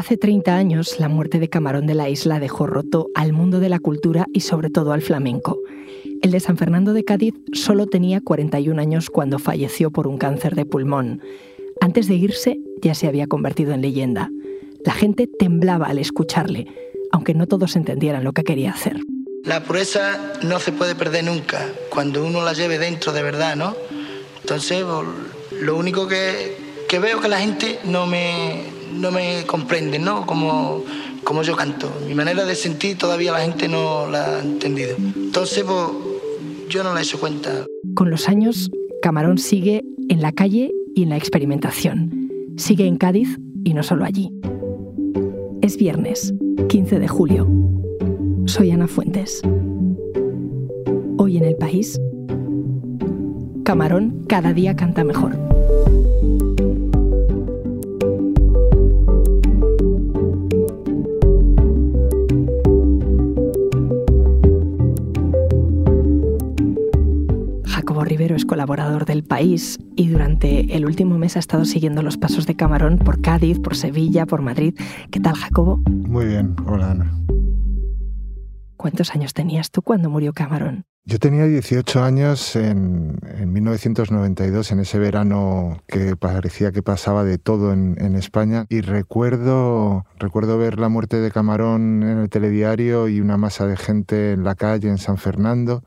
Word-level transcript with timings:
Hace 0.00 0.16
30 0.16 0.56
años, 0.56 0.98
la 0.98 1.10
muerte 1.10 1.38
de 1.38 1.50
Camarón 1.50 1.86
de 1.86 1.92
la 1.92 2.08
Isla 2.08 2.40
dejó 2.40 2.66
roto 2.66 3.08
al 3.14 3.34
mundo 3.34 3.60
de 3.60 3.68
la 3.68 3.78
cultura 3.78 4.24
y 4.32 4.40
sobre 4.40 4.70
todo 4.70 4.92
al 4.92 5.02
flamenco. 5.02 5.58
El 6.22 6.30
de 6.30 6.40
San 6.40 6.56
Fernando 6.56 6.94
de 6.94 7.04
Cádiz 7.04 7.34
solo 7.52 7.86
tenía 7.86 8.22
41 8.22 8.80
años 8.80 9.10
cuando 9.10 9.38
falleció 9.38 9.90
por 9.90 10.06
un 10.06 10.16
cáncer 10.16 10.54
de 10.54 10.64
pulmón. 10.64 11.20
Antes 11.82 12.08
de 12.08 12.14
irse, 12.14 12.58
ya 12.80 12.94
se 12.94 13.08
había 13.08 13.26
convertido 13.26 13.74
en 13.74 13.82
leyenda. 13.82 14.30
La 14.86 14.94
gente 14.94 15.26
temblaba 15.26 15.88
al 15.88 15.98
escucharle, 15.98 16.66
aunque 17.12 17.34
no 17.34 17.46
todos 17.46 17.76
entendieran 17.76 18.24
lo 18.24 18.32
que 18.32 18.42
quería 18.42 18.70
hacer. 18.70 18.96
La 19.44 19.62
pureza 19.62 20.32
no 20.42 20.60
se 20.60 20.72
puede 20.72 20.94
perder 20.94 21.24
nunca, 21.24 21.68
cuando 21.90 22.24
uno 22.24 22.42
la 22.42 22.54
lleve 22.54 22.78
dentro 22.78 23.12
de 23.12 23.22
verdad, 23.22 23.54
¿no? 23.54 23.76
Entonces, 24.40 24.82
lo 25.60 25.76
único 25.76 26.08
que, 26.08 26.56
que 26.88 26.98
veo 26.98 27.20
que 27.20 27.28
la 27.28 27.40
gente 27.40 27.78
no 27.84 28.06
me, 28.06 28.79
no 29.00 29.10
me 29.10 29.44
comprende, 29.46 29.98
¿no? 29.98 30.26
Como, 30.26 30.84
como 31.24 31.42
yo 31.42 31.56
canto. 31.56 31.90
Mi 32.06 32.14
manera 32.14 32.44
de 32.44 32.54
sentir 32.54 32.98
todavía 32.98 33.32
la 33.32 33.40
gente 33.40 33.68
no 33.68 34.06
la 34.06 34.36
ha 34.36 34.40
entendido. 34.40 34.96
Entonces, 34.98 35.64
pues, 35.64 35.86
yo 36.68 36.84
no 36.84 36.92
la 36.92 37.00
he 37.00 37.02
hecho 37.02 37.18
cuenta. 37.18 37.66
Con 37.94 38.10
los 38.10 38.28
años, 38.28 38.70
Camarón 39.02 39.38
sigue 39.38 39.84
en 40.08 40.22
la 40.22 40.32
calle 40.32 40.70
y 40.94 41.02
en 41.02 41.08
la 41.08 41.16
experimentación. 41.16 42.30
Sigue 42.56 42.86
en 42.86 42.96
Cádiz 42.96 43.38
y 43.64 43.74
no 43.74 43.82
solo 43.82 44.04
allí. 44.04 44.30
Es 45.62 45.76
viernes, 45.76 46.34
15 46.68 46.98
de 46.98 47.08
julio. 47.08 47.48
Soy 48.46 48.70
Ana 48.70 48.86
Fuentes. 48.86 49.40
Hoy 51.16 51.36
en 51.36 51.44
el 51.44 51.56
país, 51.56 52.00
Camarón 53.64 54.24
cada 54.26 54.52
día 54.52 54.74
canta 54.76 55.04
mejor. 55.04 55.38
Es 68.40 68.46
colaborador 68.46 69.04
del 69.04 69.22
país 69.22 69.78
y 69.96 70.08
durante 70.08 70.74
el 70.74 70.86
último 70.86 71.18
mes 71.18 71.36
ha 71.36 71.40
estado 71.40 71.66
siguiendo 71.66 72.02
los 72.02 72.16
pasos 72.16 72.46
de 72.46 72.56
Camarón 72.56 72.96
por 72.96 73.20
Cádiz, 73.20 73.60
por 73.60 73.76
Sevilla, 73.76 74.24
por 74.24 74.40
Madrid. 74.40 74.74
¿Qué 75.10 75.20
tal, 75.20 75.34
Jacobo? 75.34 75.76
Muy 75.90 76.24
bien, 76.24 76.56
hola 76.66 76.92
Ana. 76.92 77.12
¿Cuántos 78.78 79.10
años 79.10 79.34
tenías 79.34 79.70
tú 79.70 79.82
cuando 79.82 80.08
murió 80.08 80.32
Camarón? 80.32 80.86
Yo 81.04 81.18
tenía 81.18 81.44
18 81.44 82.02
años 82.02 82.56
en, 82.56 83.18
1992, 83.46 84.72
en 84.72 84.80
ese 84.80 84.98
verano 84.98 85.82
que 85.86 86.16
parecía 86.16 86.72
que 86.72 86.82
pasaba 86.82 87.24
de 87.24 87.36
todo 87.36 87.74
en, 87.74 87.96
en, 88.00 88.16
España. 88.16 88.64
Y 88.70 88.80
recuerdo, 88.80 90.06
recuerdo 90.18 90.56
ver 90.56 90.78
la 90.78 90.88
muerte 90.88 91.18
de 91.20 91.30
Camarón 91.30 92.02
en 92.02 92.18
el 92.18 92.30
telediario 92.30 93.06
y 93.08 93.20
una 93.20 93.36
masa 93.36 93.66
de 93.66 93.76
gente 93.76 94.32
en 94.32 94.44
la 94.44 94.54
calle 94.54 94.88
en 94.88 94.98
San 94.98 95.18
Fernando 95.18 95.82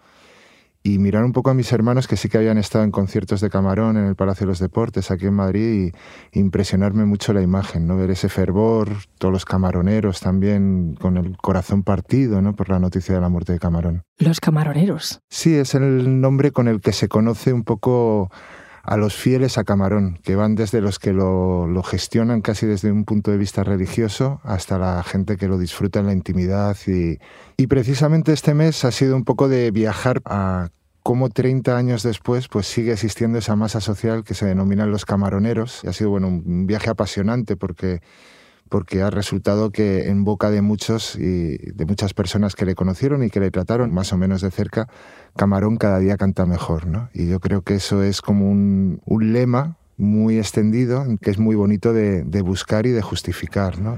y 0.84 1.00
mirar 1.00 1.23
un 1.23 1.31
poco 1.31 1.50
a 1.50 1.53
mis 1.53 1.72
hermanos 1.72 2.08
que 2.08 2.17
sí 2.17 2.28
que 2.28 2.38
habían 2.38 2.58
estado 2.58 2.84
en 2.84 2.92
conciertos 2.92 3.39
de 3.39 3.50
Camarón 3.50 3.95
en 3.95 4.06
el 4.06 4.16
Palacio 4.16 4.45
de 4.45 4.52
los 4.52 4.59
Deportes 4.59 5.12
aquí 5.12 5.28
en 5.28 5.34
Madrid 5.34 5.94
y 6.34 6.38
impresionarme 6.39 7.06
mucho 7.06 7.31
la 7.31 7.42
imagen, 7.42 7.88
¿no? 7.88 7.95
Ver 7.95 8.12
ese 8.12 8.28
fervor, 8.28 8.89
todos 9.17 9.31
los 9.31 9.45
camaroneros 9.45 10.20
también 10.20 10.95
con 11.00 11.16
el 11.16 11.38
corazón 11.38 11.84
partido, 11.84 12.42
¿no? 12.42 12.56
Por 12.56 12.70
la 12.70 12.80
noticia 12.80 13.16
de 13.16 13.22
la 13.22 13.30
muerte 13.30 13.54
de 13.54 13.59
Camarón. 13.59 14.04
Los 14.17 14.42
camaroneros. 14.42 15.22
Sí, 15.30 15.56
es 15.56 15.73
el 15.73 16.20
nombre 16.20 16.52
con 16.52 16.67
el 16.67 16.81
que 16.81 16.92
se 16.92 17.08
conoce 17.08 17.54
un 17.54 17.64
poco 17.64 18.30
a 18.84 18.98
los 18.98 19.16
fieles 19.16 19.58
a 19.58 19.64
Camarón, 19.64 20.20
que 20.23 20.36
van 20.36 20.56
desde 20.56 20.81
los 20.81 21.00
que 21.00 21.14
lo, 21.14 21.81
gestionan 21.84 22.42
casi 22.42 22.66
desde 22.66 22.92
un 22.92 23.06
punto 23.06 23.31
de 23.31 23.38
vista 23.38 23.64
religioso 23.64 24.42
hasta 24.44 24.78
la 24.78 25.02
gente 25.03 25.38
que 25.38 25.48
lo 25.48 25.58
disfruta 25.58 26.00
en 26.00 26.08
la 26.08 26.14
intimidad. 26.14 26.76
Y, 26.86 27.17
y 27.56 27.67
precisamente 27.67 28.34
este 28.34 28.54
mes 28.54 28.84
ha 28.84 28.92
sido 28.92 29.16
un 29.16 29.23
poco 29.23 29.48
de 29.48 29.72
viajar 29.72 30.22
a 30.26 30.70
cómo 31.02 31.30
30 31.30 31.76
años 31.77 32.04
después 32.04 32.49
pues 32.49 32.67
sigue 32.67 32.92
existiendo 32.92 33.38
esa 33.38 33.55
masa 33.55 33.80
social 33.80 34.23
que 34.26 34.33
se 34.33 34.45
denominan 34.45 34.92
los 34.92 35.05
camaroneros. 35.05 35.82
Y 35.83 35.88
ha 35.88 35.94
sido 35.94 36.10
bueno, 36.10 36.27
un 36.27 36.67
viaje 36.67 36.89
apasionante 36.89 37.55
porque 37.55 38.02
porque 38.70 39.02
ha 39.02 39.10
resultado 39.10 39.72
que 39.72 40.08
en 40.08 40.24
boca 40.24 40.50
de 40.50 40.62
muchos 40.62 41.16
y 41.16 41.58
de 41.58 41.86
muchas 41.86 42.14
personas 42.14 42.56
que 42.56 42.66
le 42.66 42.76
conocieron 42.76 43.24
y 43.24 43.30
que 43.30 43.40
le 43.40 43.52
trataron 43.52 43.94
más 43.94 44.14
o 44.14 44.18
menos 44.18 44.42
de 44.42 44.52
cerca, 44.52 44.88
Camarón 45.36 45.78
cada 45.78 46.00
día 46.00 46.18
canta 46.18 46.46
mejor, 46.46 46.88
¿no? 46.88 47.10
Y 47.14 47.28
yo 47.28 47.40
creo 47.40 47.62
que 47.62 47.76
eso 47.76 48.04
es 48.04 48.22
como 48.22 48.50
un, 48.50 49.02
un 49.06 49.34
lema 49.34 49.78
muy 49.98 50.38
extendido, 50.38 51.06
que 51.22 51.32
es 51.32 51.40
muy 51.40 51.56
bonito 51.56 51.94
de, 51.94 52.24
de 52.24 52.42
buscar 52.42 52.86
y 52.86 52.92
de 52.92 53.02
justificar, 53.02 53.80
¿no? 53.80 53.98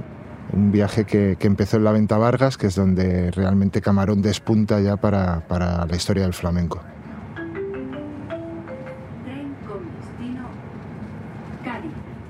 Un 0.53 0.72
viaje 0.72 1.06
que, 1.06 1.38
que, 1.40 1.47
empezó 1.47 1.78
en 1.78 1.84
la 1.84 1.92
Venta 1.92 2.18
Vargas, 2.18 2.58
que 2.58 2.68
es 2.68 2.76
donde 2.76 3.32
realmente 3.32 3.82
Camarón 3.82 4.22
despunta 4.22 4.80
ya 4.80 4.97
para, 4.97 5.47
para 5.47 5.86
la 5.86 5.96
historia 5.96 6.24
del 6.24 6.34
flamenco. 6.34 6.82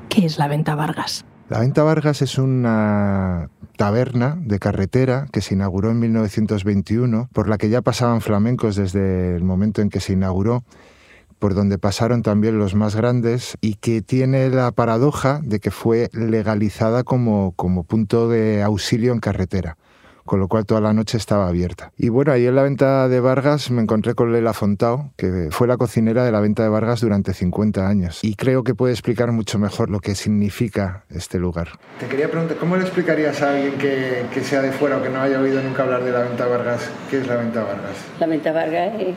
¿Qué 0.09 0.25
es 0.25 0.37
la 0.37 0.47
Venta 0.47 0.75
Vargas? 0.75 1.25
La 1.47 1.59
Venta 1.59 1.83
Vargas 1.83 2.23
es 2.23 2.39
una 2.39 3.51
taberna 3.77 4.35
de 4.41 4.57
carretera 4.57 5.27
que 5.31 5.41
se 5.41 5.53
inauguró 5.53 5.91
en 5.91 5.99
1921, 5.99 7.29
por 7.33 7.47
la 7.47 7.59
que 7.59 7.69
ya 7.69 7.83
pasaban 7.83 8.21
flamencos 8.21 8.75
desde 8.75 9.35
el 9.35 9.43
momento 9.43 9.83
en 9.83 9.89
que 9.91 9.99
se 9.99 10.13
inauguró, 10.13 10.63
por 11.37 11.53
donde 11.53 11.77
pasaron 11.77 12.23
también 12.23 12.57
los 12.57 12.73
más 12.73 12.95
grandes 12.95 13.57
y 13.61 13.75
que 13.75 14.01
tiene 14.01 14.49
la 14.49 14.71
paradoja 14.71 15.39
de 15.43 15.59
que 15.59 15.69
fue 15.69 16.09
legalizada 16.13 17.03
como, 17.03 17.53
como 17.55 17.83
punto 17.83 18.27
de 18.27 18.63
auxilio 18.63 19.13
en 19.13 19.19
carretera 19.19 19.77
con 20.25 20.39
lo 20.39 20.47
cual 20.47 20.65
toda 20.65 20.81
la 20.81 20.93
noche 20.93 21.17
estaba 21.17 21.47
abierta. 21.47 21.91
Y 21.97 22.09
bueno, 22.09 22.31
ahí 22.31 22.45
en 22.45 22.55
la 22.55 22.63
venta 22.63 23.07
de 23.07 23.19
Vargas 23.19 23.69
me 23.69 23.81
encontré 23.81 24.15
con 24.15 24.33
Lela 24.33 24.53
Fontao, 24.53 25.11
que 25.17 25.49
fue 25.51 25.67
la 25.67 25.77
cocinera 25.77 26.25
de 26.25 26.31
la 26.31 26.39
venta 26.39 26.63
de 26.63 26.69
Vargas 26.69 27.01
durante 27.01 27.33
50 27.33 27.87
años. 27.87 28.23
Y 28.23 28.35
creo 28.35 28.63
que 28.63 28.73
puede 28.73 28.93
explicar 28.93 29.31
mucho 29.31 29.59
mejor 29.59 29.89
lo 29.89 29.99
que 29.99 30.15
significa 30.15 31.03
este 31.09 31.37
lugar. 31.37 31.69
Te 31.99 32.07
quería 32.07 32.29
preguntar, 32.29 32.57
¿cómo 32.57 32.75
le 32.75 32.81
explicarías 32.81 33.41
a 33.41 33.51
alguien 33.51 33.73
que, 33.77 34.25
que 34.33 34.43
sea 34.43 34.61
de 34.61 34.71
fuera 34.71 34.97
o 34.97 35.03
que 35.03 35.09
no 35.09 35.21
haya 35.21 35.39
oído 35.39 35.61
nunca 35.61 35.83
hablar 35.83 36.03
de 36.03 36.11
la 36.11 36.21
venta 36.21 36.45
de 36.45 36.49
Vargas? 36.49 36.89
¿Qué 37.09 37.19
es 37.19 37.27
la 37.27 37.35
venta 37.35 37.59
de 37.59 37.65
Vargas? 37.65 37.97
La 38.19 38.27
venta 38.27 38.49
de 38.49 38.55
Vargas 38.55 39.01
es 39.01 39.15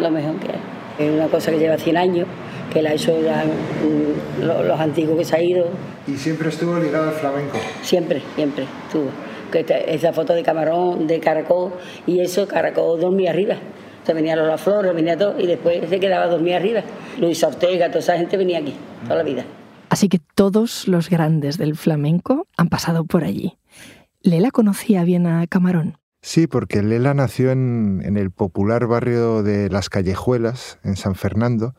lo 0.00 0.10
mejor 0.10 0.36
que 0.40 0.52
hay. 0.52 0.60
Es 0.98 1.14
una 1.14 1.28
cosa 1.28 1.52
que 1.52 1.58
lleva 1.58 1.78
100 1.78 1.96
años, 1.96 2.26
que 2.72 2.82
la 2.82 2.90
ha 2.90 2.92
hecho 2.92 3.18
ya, 3.22 3.44
mm, 3.44 4.42
los 4.42 4.80
antiguos 4.80 5.16
que 5.16 5.24
se 5.24 5.36
ha 5.36 5.42
ido. 5.42 5.66
¿Y 6.06 6.16
siempre 6.16 6.48
estuvo 6.48 6.78
ligado 6.78 7.08
al 7.08 7.14
flamenco? 7.14 7.56
Siempre, 7.82 8.22
siempre 8.34 8.66
estuvo 8.86 9.10
que 9.50 9.64
esa 9.88 10.12
foto 10.12 10.34
de 10.34 10.42
camarón, 10.42 11.06
de 11.06 11.20
caracol, 11.20 11.72
y 12.06 12.20
eso, 12.20 12.46
caracol 12.46 13.00
dormía 13.00 13.30
arriba. 13.30 13.56
Se 14.04 14.14
venía 14.14 14.36
Lola 14.36 14.58
Flores, 14.58 14.94
venía 14.94 15.16
todo, 15.16 15.38
y 15.38 15.46
después 15.46 15.88
se 15.88 16.00
quedaba 16.00 16.26
dormir 16.26 16.54
arriba. 16.54 16.82
Luis 17.18 17.42
Ortega, 17.42 17.88
toda 17.88 18.00
esa 18.00 18.16
gente 18.16 18.36
venía 18.36 18.58
aquí, 18.58 18.74
toda 19.04 19.16
la 19.16 19.22
vida. 19.22 19.44
Así 19.90 20.08
que 20.08 20.20
todos 20.34 20.86
los 20.88 21.08
grandes 21.10 21.58
del 21.58 21.76
flamenco 21.76 22.46
han 22.56 22.68
pasado 22.68 23.04
por 23.04 23.24
allí. 23.24 23.58
¿Lela 24.22 24.50
conocía 24.50 25.04
bien 25.04 25.26
a 25.26 25.46
Camarón? 25.46 25.98
Sí, 26.20 26.46
porque 26.46 26.82
Lela 26.82 27.14
nació 27.14 27.52
en, 27.52 28.02
en 28.04 28.16
el 28.16 28.30
popular 28.30 28.86
barrio 28.86 29.42
de 29.42 29.70
Las 29.70 29.88
Callejuelas, 29.88 30.78
en 30.82 30.96
San 30.96 31.14
Fernando, 31.14 31.74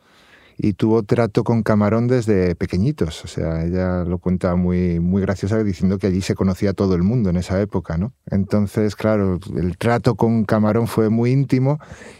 y 0.62 0.74
tuvo 0.74 1.02
trato 1.02 1.42
con 1.42 1.62
Camarón 1.62 2.06
desde 2.06 2.54
pequeñitos. 2.54 3.24
O 3.24 3.28
sea, 3.28 3.64
ella 3.64 4.04
lo 4.04 4.18
cuenta 4.18 4.54
muy, 4.56 5.00
muy 5.00 5.22
graciosa 5.22 5.62
diciendo 5.64 5.98
que 5.98 6.08
allí 6.08 6.20
se 6.20 6.34
conocía 6.34 6.74
todo 6.74 6.94
el 6.94 7.02
mundo 7.02 7.30
en 7.30 7.38
esa 7.38 7.60
época, 7.62 7.96
¿no? 7.96 8.12
Entonces, 8.26 8.94
claro, 8.94 9.38
el 9.56 9.78
trato 9.78 10.16
con 10.16 10.44
Camarón 10.44 10.86
fue 10.86 11.08
muy 11.08 11.30
íntimo 11.30 11.78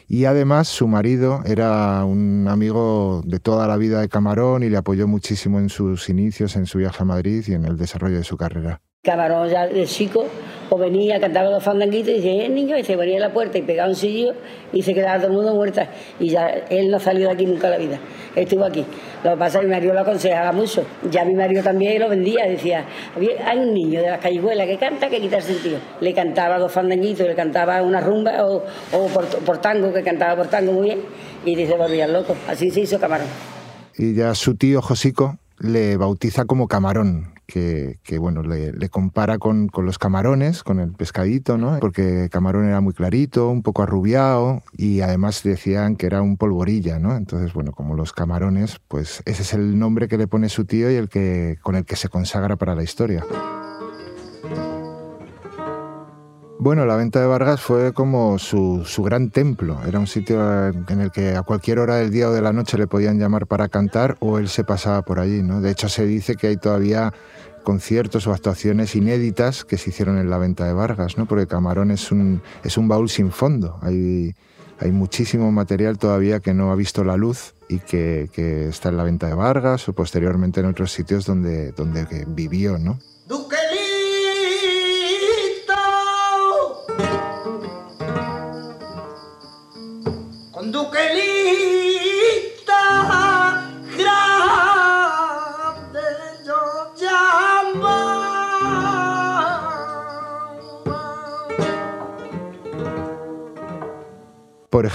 y 0.08 0.24
además 0.24 0.68
su 0.68 0.88
marido 0.88 1.42
era 1.44 2.02
un 2.06 2.46
amigo 2.48 3.20
de 3.26 3.40
toda 3.40 3.66
la 3.66 3.76
vida 3.76 4.00
de 4.00 4.08
Camarón 4.08 4.62
y 4.62 4.70
le 4.70 4.78
apoyó 4.78 5.06
muchísimo 5.06 5.58
en 5.58 5.68
sus 5.68 6.08
inicios, 6.08 6.56
en 6.56 6.64
su 6.64 6.78
viaje 6.78 7.02
a 7.02 7.04
Madrid 7.04 7.44
y 7.46 7.52
en 7.52 7.66
el 7.66 7.76
desarrollo 7.76 8.16
de 8.16 8.24
su 8.24 8.38
carrera. 8.38 8.80
Camarón 9.02 9.50
ya 9.50 9.66
de 9.66 9.84
chico 9.84 10.24
o 10.70 10.78
venía, 10.78 11.20
cantaba 11.20 11.50
los 11.50 11.62
fandanguitos 11.62 12.10
y 12.10 12.16
decía, 12.16 12.44
eh, 12.44 12.48
niño, 12.48 12.78
y 12.78 12.84
se 12.84 12.94
venía 12.94 13.16
a 13.18 13.20
la 13.20 13.32
puerta 13.32 13.58
y 13.58 13.62
pegaba 13.62 13.88
un 13.88 13.96
sillo 13.96 14.32
y 14.72 14.82
se 14.82 14.94
quedaba 14.94 15.16
todo 15.18 15.26
el 15.26 15.32
mundo 15.34 15.54
muerta. 15.54 15.88
Y 16.20 16.28
ya 16.28 16.46
él 16.70 16.90
no 16.90 17.00
salió 17.00 17.26
de 17.26 17.34
aquí 17.34 17.44
nunca 17.44 17.66
en 17.66 17.72
la 17.72 17.78
vida, 17.78 17.98
estuvo 18.36 18.64
aquí. 18.64 18.86
Lo 19.24 19.32
que 19.32 19.36
pasa 19.36 19.58
es 19.58 19.62
que 19.62 19.66
mi 19.66 19.74
marido 19.74 19.92
lo 19.92 20.00
aconsejaba 20.00 20.52
mucho. 20.52 20.84
Ya 21.10 21.24
mi 21.24 21.34
marido 21.34 21.62
también 21.62 22.00
lo 22.00 22.08
vendía, 22.08 22.46
decía, 22.46 22.86
hay 23.44 23.58
un 23.58 23.74
niño 23.74 24.00
de 24.00 24.10
las 24.10 24.20
callejuelas 24.20 24.66
que 24.66 24.78
canta 24.78 25.08
que 25.08 25.20
quita 25.20 25.38
el 25.38 25.42
sentido. 25.42 25.78
Le 26.00 26.14
cantaba 26.14 26.58
dos 26.58 26.70
fandanguitos, 26.70 27.26
le 27.26 27.34
cantaba 27.34 27.82
una 27.82 28.00
rumba 28.00 28.46
o, 28.46 28.62
o 28.92 29.06
por, 29.44 29.58
tango, 29.58 29.92
que 29.92 30.02
cantaba 30.04 30.36
por 30.36 30.46
tango 30.46 30.72
muy 30.72 30.86
bien, 30.86 31.00
y 31.44 31.56
dice, 31.56 31.74
volvían 31.76 32.12
loco. 32.12 32.36
Así 32.48 32.70
se 32.70 32.80
hizo 32.80 33.00
Camarón. 33.00 33.26
Y 33.98 34.14
ya 34.14 34.34
su 34.36 34.54
tío 34.54 34.80
Josico 34.80 35.39
le 35.60 35.96
bautiza 35.96 36.46
como 36.46 36.68
Camarón, 36.68 37.34
que, 37.46 37.98
que 38.02 38.18
bueno, 38.18 38.42
le, 38.42 38.72
le 38.72 38.88
compara 38.88 39.38
con, 39.38 39.68
con, 39.68 39.84
los 39.84 39.98
camarones, 39.98 40.62
con 40.62 40.80
el 40.80 40.92
pescadito, 40.92 41.58
¿no? 41.58 41.78
Porque 41.80 42.28
camarón 42.30 42.66
era 42.66 42.80
muy 42.80 42.94
clarito, 42.94 43.48
un 43.48 43.62
poco 43.62 43.82
arrubiado 43.82 44.62
y 44.76 45.00
además 45.00 45.42
decían 45.42 45.96
que 45.96 46.06
era 46.06 46.22
un 46.22 46.36
polvorilla, 46.36 46.98
¿no? 46.98 47.16
Entonces, 47.16 47.52
bueno, 47.52 47.72
como 47.72 47.94
los 47.94 48.12
camarones, 48.12 48.80
pues 48.88 49.22
ese 49.26 49.42
es 49.42 49.52
el 49.52 49.78
nombre 49.78 50.08
que 50.08 50.16
le 50.16 50.28
pone 50.28 50.48
su 50.48 50.64
tío 50.64 50.90
y 50.90 50.94
el 50.94 51.08
que, 51.08 51.58
con 51.60 51.76
el 51.76 51.84
que 51.84 51.96
se 51.96 52.08
consagra 52.08 52.56
para 52.56 52.74
la 52.74 52.82
historia. 52.82 53.24
Bueno, 56.62 56.84
la 56.84 56.94
venta 56.94 57.22
de 57.22 57.26
Vargas 57.26 57.62
fue 57.62 57.94
como 57.94 58.38
su, 58.38 58.84
gran 58.98 59.30
templo. 59.30 59.80
Era 59.86 59.98
un 59.98 60.06
sitio 60.06 60.66
en 60.68 61.00
el 61.00 61.10
que 61.10 61.34
a 61.34 61.40
cualquier 61.40 61.78
hora 61.78 61.96
del 61.96 62.10
día 62.10 62.28
o 62.28 62.32
de 62.32 62.42
la 62.42 62.52
noche 62.52 62.76
le 62.76 62.86
podían 62.86 63.18
llamar 63.18 63.46
para 63.46 63.70
cantar 63.70 64.18
o 64.20 64.38
él 64.38 64.46
se 64.50 64.62
pasaba 64.62 65.00
por 65.00 65.20
allí. 65.20 65.42
¿no? 65.42 65.62
De 65.62 65.70
hecho, 65.70 65.88
se 65.88 66.04
dice 66.04 66.36
que 66.36 66.48
hay 66.48 66.58
todavía 66.58 67.14
conciertos 67.64 68.26
o 68.26 68.34
actuaciones 68.34 68.94
inéditas 68.94 69.64
que 69.64 69.78
se 69.78 69.88
hicieron 69.88 70.18
en 70.18 70.28
la 70.28 70.36
venta 70.36 70.66
de 70.66 70.74
Vargas, 70.74 71.16
¿no? 71.16 71.24
porque 71.24 71.46
Camarón 71.46 71.90
es 71.90 72.12
un, 72.12 72.42
es 72.62 72.76
un 72.76 72.88
baúl 72.88 73.08
sin 73.08 73.32
fondo. 73.32 73.78
Hay, 73.80 74.34
hay 74.80 74.92
muchísimo 74.92 75.50
material 75.52 75.96
todavía 75.96 76.40
que 76.40 76.52
no 76.52 76.72
ha 76.72 76.74
visto 76.74 77.04
la 77.04 77.16
luz 77.16 77.54
y 77.70 77.78
que, 77.78 78.28
que, 78.34 78.68
está 78.68 78.90
en 78.90 78.98
la 78.98 79.04
venta 79.04 79.28
de 79.28 79.34
Vargas 79.34 79.88
o 79.88 79.94
posteriormente 79.94 80.60
en 80.60 80.66
otros 80.66 80.92
sitios 80.92 81.24
donde, 81.24 81.72
donde 81.72 82.06
vivió. 82.28 82.76
¿no? 82.76 82.98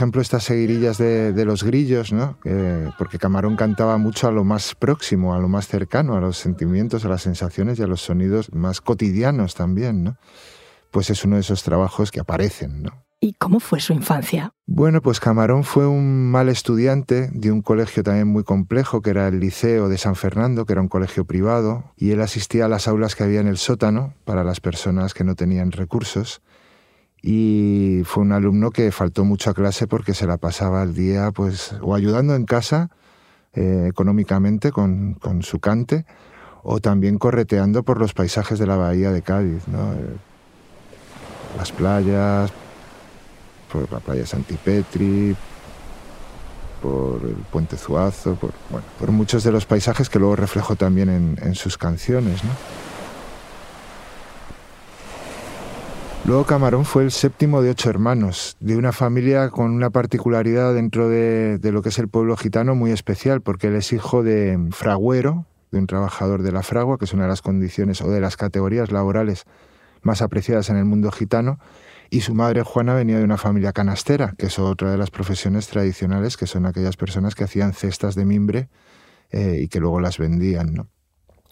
Ejemplo, 0.05 0.21
estas 0.21 0.43
seguirillas 0.43 0.99
de, 0.99 1.45
los 1.45 1.63
grillos, 1.63 2.13
¿no? 2.13 2.37
porque 2.97 3.17
Camarón 3.17 3.55
cantaba 3.55 3.97
mucho 3.97 4.27
a 4.27 4.31
lo 4.31 4.43
más 4.43 4.75
próximo, 4.75 5.33
a 5.33 5.39
lo 5.39 5.47
más 5.47 5.67
cercano, 5.67 6.15
a 6.15 6.21
los 6.21 6.37
sentimientos, 6.37 7.05
a 7.05 7.09
las 7.09 7.23
sensaciones 7.23 7.79
y 7.79 7.81
a 7.83 7.87
los 7.87 8.01
sonidos 8.01 8.53
más 8.53 8.81
cotidianos 8.81 9.55
también, 9.55 10.03
¿no? 10.03 10.17
Pues 10.91 11.09
es 11.09 11.25
uno 11.25 11.35
de 11.35 11.41
esos 11.41 11.63
trabajos 11.63 12.11
que 12.11 12.19
aparecen, 12.19 12.83
¿no? 12.83 13.03
¿Y 13.19 13.33
cómo 13.33 13.59
fue 13.59 13.79
su 13.79 13.93
infancia? 13.93 14.53
Bueno, 14.67 15.01
pues 15.01 15.19
Camarón 15.19 15.63
fue 15.63 15.87
un 15.87 16.29
mal 16.29 16.49
estudiante 16.49 17.29
de 17.33 17.51
un 17.51 17.63
colegio 17.63 18.03
también 18.03 18.27
muy 18.27 18.43
complejo, 18.43 19.01
que 19.01 19.09
era 19.09 19.27
el 19.27 19.39
Liceo 19.39 19.89
de 19.89 19.97
San 19.97 20.15
Fernando, 20.15 20.65
que 20.65 20.73
era 20.73 20.81
un 20.81 20.87
colegio 20.87 21.25
privado, 21.25 21.91
y 21.97 22.11
él 22.11 22.21
asistía 22.21 22.65
a 22.65 22.69
las 22.69 22.87
aulas 22.87 23.15
que 23.15 23.23
había 23.23 23.39
en 23.39 23.47
el 23.47 23.57
sótano 23.57 24.13
para 24.25 24.43
las 24.43 24.59
personas 24.59 25.15
que 25.15 25.23
no 25.23 25.33
tenían 25.33 25.71
recursos 25.71 26.43
y 27.27 28.03
fue 28.05 28.21
un 28.21 28.33
alumno 28.33 28.69
que 28.69 28.91
faltó 28.91 29.25
mucho 29.25 29.49
a 29.49 29.55
clase 29.55 29.87
porque 29.87 30.13
se 30.13 30.27
la 30.27 30.37
pasaba 30.37 30.83
el 30.83 30.93
día 30.93 31.31
pues 31.31 31.73
o 31.81 31.95
ayudando 31.95 32.35
en 32.35 32.45
casa 32.45 32.91
eh, 33.55 33.87
económicamente 33.89 34.71
con, 34.71 35.15
con, 35.15 35.41
su 35.41 35.59
cante 35.59 36.05
o 36.61 36.79
también 36.79 37.17
correteando 37.17 37.81
por 37.81 37.99
los 37.99 38.13
paisajes 38.13 38.59
de 38.59 38.67
la 38.67 38.75
bahía 38.75 39.11
de 39.11 39.23
Cádiz, 39.23 39.67
¿no? 39.67 39.93
Eh, 39.93 40.17
las 41.57 41.71
playas, 41.71 42.51
por 43.71 43.91
la 43.91 43.99
playa 43.99 44.27
Santipetri, 44.27 45.35
por 46.79 47.21
el 47.23 47.37
puente 47.51 47.75
Zuazo, 47.75 48.35
por, 48.35 48.51
bueno, 48.69 48.85
por 48.99 49.11
muchos 49.11 49.43
de 49.43 49.51
los 49.51 49.65
paisajes 49.65 50.11
que 50.11 50.19
luego 50.19 50.35
reflejó 50.35 50.75
también 50.75 51.09
en, 51.09 51.39
en 51.41 51.55
sus 51.55 51.75
canciones. 51.75 52.43
¿no? 52.43 52.51
Luego 56.27 56.43
Camarón 56.43 56.85
fue 56.85 57.03
el 57.03 57.11
séptimo 57.11 57.61
de 57.61 57.69
ocho 57.69 57.91
hermanos, 57.91 58.57
de 58.59 58.75
una 58.77 58.91
familia 58.91 59.51
con 59.51 59.69
una 59.69 59.91
particularidad 59.91 60.73
dentro 60.73 61.07
de, 61.07 61.59
lo 61.61 61.83
que 61.83 61.89
es 61.89 61.99
el 61.99 62.07
pueblo 62.07 62.35
gitano 62.35 62.73
muy 62.73 62.89
especial, 62.89 63.41
porque 63.41 63.67
él 63.67 63.75
es 63.75 63.93
hijo 63.93 64.23
de 64.23 64.57
fraguero, 64.71 65.45
de 65.71 65.77
un 65.77 65.85
trabajador 65.85 66.41
de 66.41 66.51
la 66.51 66.63
fragua, 66.63 66.97
que 66.97 67.05
es 67.05 67.13
una 67.13 67.23
de 67.23 67.29
las 67.29 67.43
condiciones 67.43 68.01
o 68.01 68.09
de 68.09 68.21
las 68.21 68.37
categorías 68.37 68.91
laborales 68.91 69.43
más 70.01 70.23
apreciadas 70.23 70.71
en 70.71 70.77
el 70.77 70.85
mundo 70.85 71.11
gitano, 71.11 71.59
y 72.09 72.21
su 72.21 72.33
madre 72.33 72.63
Juana 72.63 72.95
venía 72.95 73.19
de 73.19 73.23
una 73.23 73.37
familia 73.37 73.71
canastera, 73.71 74.33
que 74.35 74.47
es 74.47 74.57
otra 74.57 74.89
de 74.89 74.97
las 74.97 75.11
profesiones 75.11 75.67
tradicionales, 75.67 76.37
que 76.37 76.47
son 76.47 76.65
aquellas 76.65 76.97
personas 76.97 77.35
que 77.35 77.43
hacían 77.43 77.73
cestas 77.73 78.15
de 78.15 78.25
mimbre 78.25 78.69
eh, 79.29 79.59
y 79.61 79.67
que 79.67 79.79
luego 79.79 79.99
las 79.99 80.17
vendían. 80.17 80.73
¿no? 80.73 80.87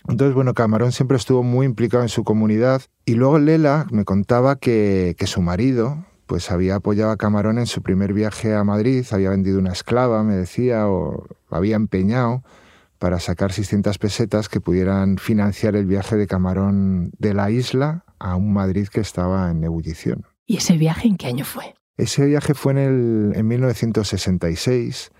Entonces, 0.08 0.36
bueno, 0.36 0.54
Camarón 0.54 0.92
siempre 0.92 1.18
estuvo 1.18 1.44
muy 1.44 1.66
implicado 1.66 2.04
en 2.04 2.10
su 2.10 2.24
comunidad 2.24 2.82
y 3.06 3.16
luego 3.16 3.40
Lela 3.40 3.88
me 3.92 4.06
contaba 4.06 4.58
que, 4.58 5.16
su 5.26 5.42
marido 5.42 6.06
pues 6.26 6.52
había 6.52 6.76
apoyado 6.76 7.12
a 7.12 7.18
Camarón 7.18 7.60
en 7.60 7.68
su 7.68 7.82
primer 7.82 8.14
viaje 8.14 8.56
a 8.56 8.64
Madrid, 8.64 9.06
había 9.12 9.30
vendido 9.30 9.60
una 9.60 9.72
esclava, 9.72 10.24
me 10.24 10.36
decía, 10.36 10.88
o 10.88 11.26
había 11.50 11.76
empeñado 11.76 12.44
para 12.98 13.20
sacar 13.20 13.52
600 13.52 13.98
pesetas 13.98 14.50
que 14.50 14.62
pudieran 14.62 15.18
financiar 15.18 15.76
el 15.76 15.86
viaje 15.86 16.16
de 16.16 16.26
Camarón 16.26 17.12
de 17.20 17.34
la 17.34 17.52
isla 17.52 18.06
a 18.20 18.36
un 18.36 18.54
Madrid 18.54 18.88
que 18.88 19.02
estaba 19.02 19.52
en 19.52 19.64
ebullición. 19.64 20.26
¿Y 20.46 20.58
ese 20.58 20.78
viaje 20.78 21.08
en 21.08 21.18
qué 21.18 21.28
año 21.28 21.46
fue? 21.46 21.76
Ese 21.98 22.26
viaje 22.26 22.54
fue 22.54 22.72
en, 22.72 22.78
el, 22.78 23.34
en 23.36 23.48
1966 23.48 25.12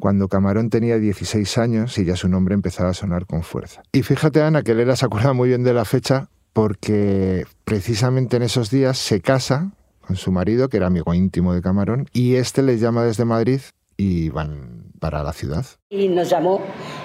cuando 0.00 0.28
Camarón 0.28 0.70
tenía 0.70 0.98
16 0.98 1.58
años 1.58 1.96
y 1.98 2.04
ya 2.04 2.16
su 2.16 2.28
nombre 2.28 2.54
empezaba 2.54 2.90
a 2.90 2.94
sonar 2.94 3.26
con 3.26 3.42
fuerza. 3.42 3.82
Y 3.92 4.02
fíjate, 4.02 4.42
Ana, 4.42 4.62
que 4.62 4.74
Lela 4.74 4.96
se 4.96 5.06
acuerda 5.06 5.32
muy 5.32 5.48
bien 5.48 5.62
de 5.62 5.74
la 5.74 5.84
fecha 5.84 6.28
porque 6.52 7.44
precisamente 7.64 8.36
en 8.36 8.42
esos 8.42 8.70
días 8.70 8.98
se 8.98 9.20
casa 9.20 9.70
con 10.00 10.16
su 10.16 10.32
marido, 10.32 10.68
que 10.68 10.78
era 10.78 10.88
amigo 10.88 11.14
íntimo 11.14 11.54
de 11.54 11.62
Camarón, 11.62 12.06
y 12.12 12.34
este 12.34 12.62
les 12.62 12.80
llama 12.80 13.04
desde 13.04 13.24
Madrid 13.24 13.60
y 13.96 14.30
van 14.30 14.86
para 14.98 15.22
la 15.22 15.32
ciudad. 15.32 15.64
Y 15.90 16.08
nos 16.08 16.28
llamó 16.28 16.60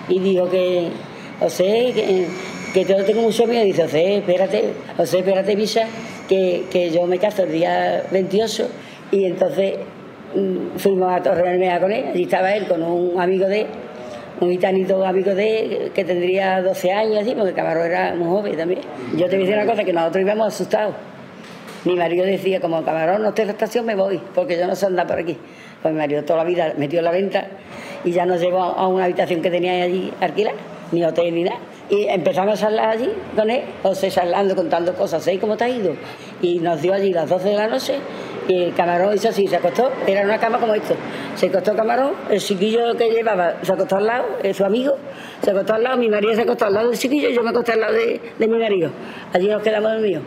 y 0.10 0.20
dijo 0.20 0.50
que, 0.50 0.90
José, 1.40 1.92
que, 1.94 2.28
que 2.74 2.98
lo 2.98 3.06
tengo 3.06 3.22
mucho 3.22 3.46
miedo. 3.46 3.64
Dice, 3.64 3.84
José, 3.84 4.18
espérate, 4.18 4.74
José, 4.98 5.20
espérate, 5.20 5.56
Visa, 5.56 5.84
que, 6.28 6.66
que 6.72 6.90
yo 6.90 7.06
me 7.06 7.20
caso 7.20 7.44
el 7.44 7.52
día 7.52 8.08
28 8.12 8.68
y 9.12 9.26
entontonces 9.26 9.76
Mm, 9.78 10.05
fuimos 10.77 11.13
a 11.13 11.22
Torre 11.22 11.44
con 11.80 11.92
él, 11.92 12.06
allí 12.10 12.24
estaba 12.24 12.54
él 12.56 12.68
con 12.68 12.81
un 12.83 13.19
amigo 13.19 13.48
de 13.48 13.68
un 14.39 14.51
gitanito 14.51 15.06
amigo 15.06 15.33
de 15.33 15.60
él, 15.60 15.92
que 15.94 16.04
tendría 16.04 16.62
12 16.62 16.92
años, 16.92 17.19
así, 17.19 17.33
porque 17.36 17.54
Camarón 17.54 17.86
era 17.86 18.16
muy 18.16 18.27
joven 18.27 18.57
también. 18.57 18.81
Yo 19.16 19.27
te 19.30 19.38
voy 19.38 19.45
a 19.45 19.48
decir 19.48 19.56
una 19.56 19.66
cosa, 19.66 19.83
que 19.83 19.94
nosotros 19.94 20.24
íbamos 20.24 20.48
asustados. 20.48 20.95
Mi 21.86 21.95
marido 21.95 22.25
decía, 22.25 22.60
como 22.60 22.83
Camarón 22.83 23.22
no 23.22 23.30
esté 23.30 23.44
en 23.44 23.50
la 23.50 23.54
estación, 23.54 23.86
me 23.86 23.95
voy, 23.95 24.19
porque 24.33 24.57
yo 24.57 24.68
no 24.68 24.75
sé 24.75 24.88
andar 24.88 25.07
por 25.07 25.19
aquí. 25.19 25.38
Pues 25.81 25.94
mi 25.94 26.00
marido 26.00 26.24
toda 26.24 26.44
la 26.44 26.50
vida 26.50 26.74
metió 26.77 27.01
la 27.01 27.12
venta 27.12 27.48
y 28.04 28.12
ya 28.12 28.25
nos 28.25 28.42
llevó 28.42 28.60
a 28.62 28.88
una 28.88 29.06
habitación 29.06 29.42
que 29.42 29.51
tenía 29.51 29.83
allí 29.83 30.12
alquilada, 30.19 30.57
ni 30.92 31.04
hotel 31.06 31.33
ni 31.33 31.44
nada. 31.44 31.60
Y 31.89 32.06
empezamos 32.06 32.62
a 32.63 32.68
hablar 32.68 32.89
allí 32.89 33.10
con 33.36 33.50
él, 33.50 33.62
o 33.83 33.94
sea, 33.94 34.24
hablando, 34.24 34.56
contando 34.56 34.94
cosas, 34.95 35.24
¿sabes 35.24 35.39
cómo 35.39 35.55
te 35.55 35.65
ha 35.65 35.70
ido? 35.70 35.94
Y 36.41 36.60
nos 36.60 36.82
dio 36.82 36.94
allí 36.94 37.13
las 37.13 37.29
12 37.29 37.50
de 37.50 37.55
la 37.55 37.67
noche 37.67 37.94
y 38.48 38.64
el 38.64 38.74
camarón 38.74 39.16
hizo 39.16 39.30
así, 39.30 39.48
se 39.48 39.56
acostó, 39.56 39.92
era 40.06 40.24
una 40.24 40.40
cama 40.40 40.60
como 40.60 40.74
esto. 40.74 40.96
Se 41.36 41.48
acostó 41.48 41.72
el 41.72 41.78
camarón, 41.78 42.12
el 42.30 42.40
chiquillo 42.40 42.96
que 42.96 43.10
llevaba 43.10 43.56
se 43.62 43.74
acostó 43.74 43.98
al 43.98 44.06
lado, 44.06 44.25
su 44.54 44.64
amigo, 44.64 44.96
se 45.42 45.52
acostó 45.52 45.74
al 45.74 45.84
lado, 45.84 45.98
mi 45.98 46.10
marido 46.10 46.36
se 46.36 46.42
acostó 46.42 46.66
al 46.66 46.74
lado 46.74 46.90
del 46.90 46.98
chiquillo 46.98 47.30
yo 47.30 47.44
me 47.44 47.50
acosté 47.50 47.74
al 47.74 47.82
lado 47.82 47.94
de, 47.94 48.48
mi 48.48 48.58
marido. 48.60 48.92
Allí 49.34 49.48
nos 49.48 49.62
quedamos 49.62 49.92
dormidos. 49.92 50.24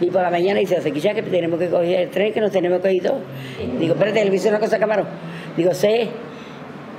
Y 0.00 0.06
por 0.06 0.22
la 0.22 0.30
mañana 0.30 0.60
dice, 0.60 0.80
ya 1.00 1.14
que 1.14 1.22
tenemos 1.22 1.58
que 1.58 1.68
coger 1.68 2.02
el 2.02 2.10
tren, 2.10 2.32
que 2.32 2.40
nos 2.40 2.50
tenemos 2.50 2.80
que 2.80 2.92
ir 2.92 3.02
todos. 3.02 3.20
Digo, 3.78 3.94
espérate, 3.94 4.24
le 4.24 4.34
hice 4.34 4.48
una 4.48 4.60
cosa 4.60 4.78
camarón. 4.78 5.06
Digo, 5.56 5.74
sé 5.74 6.08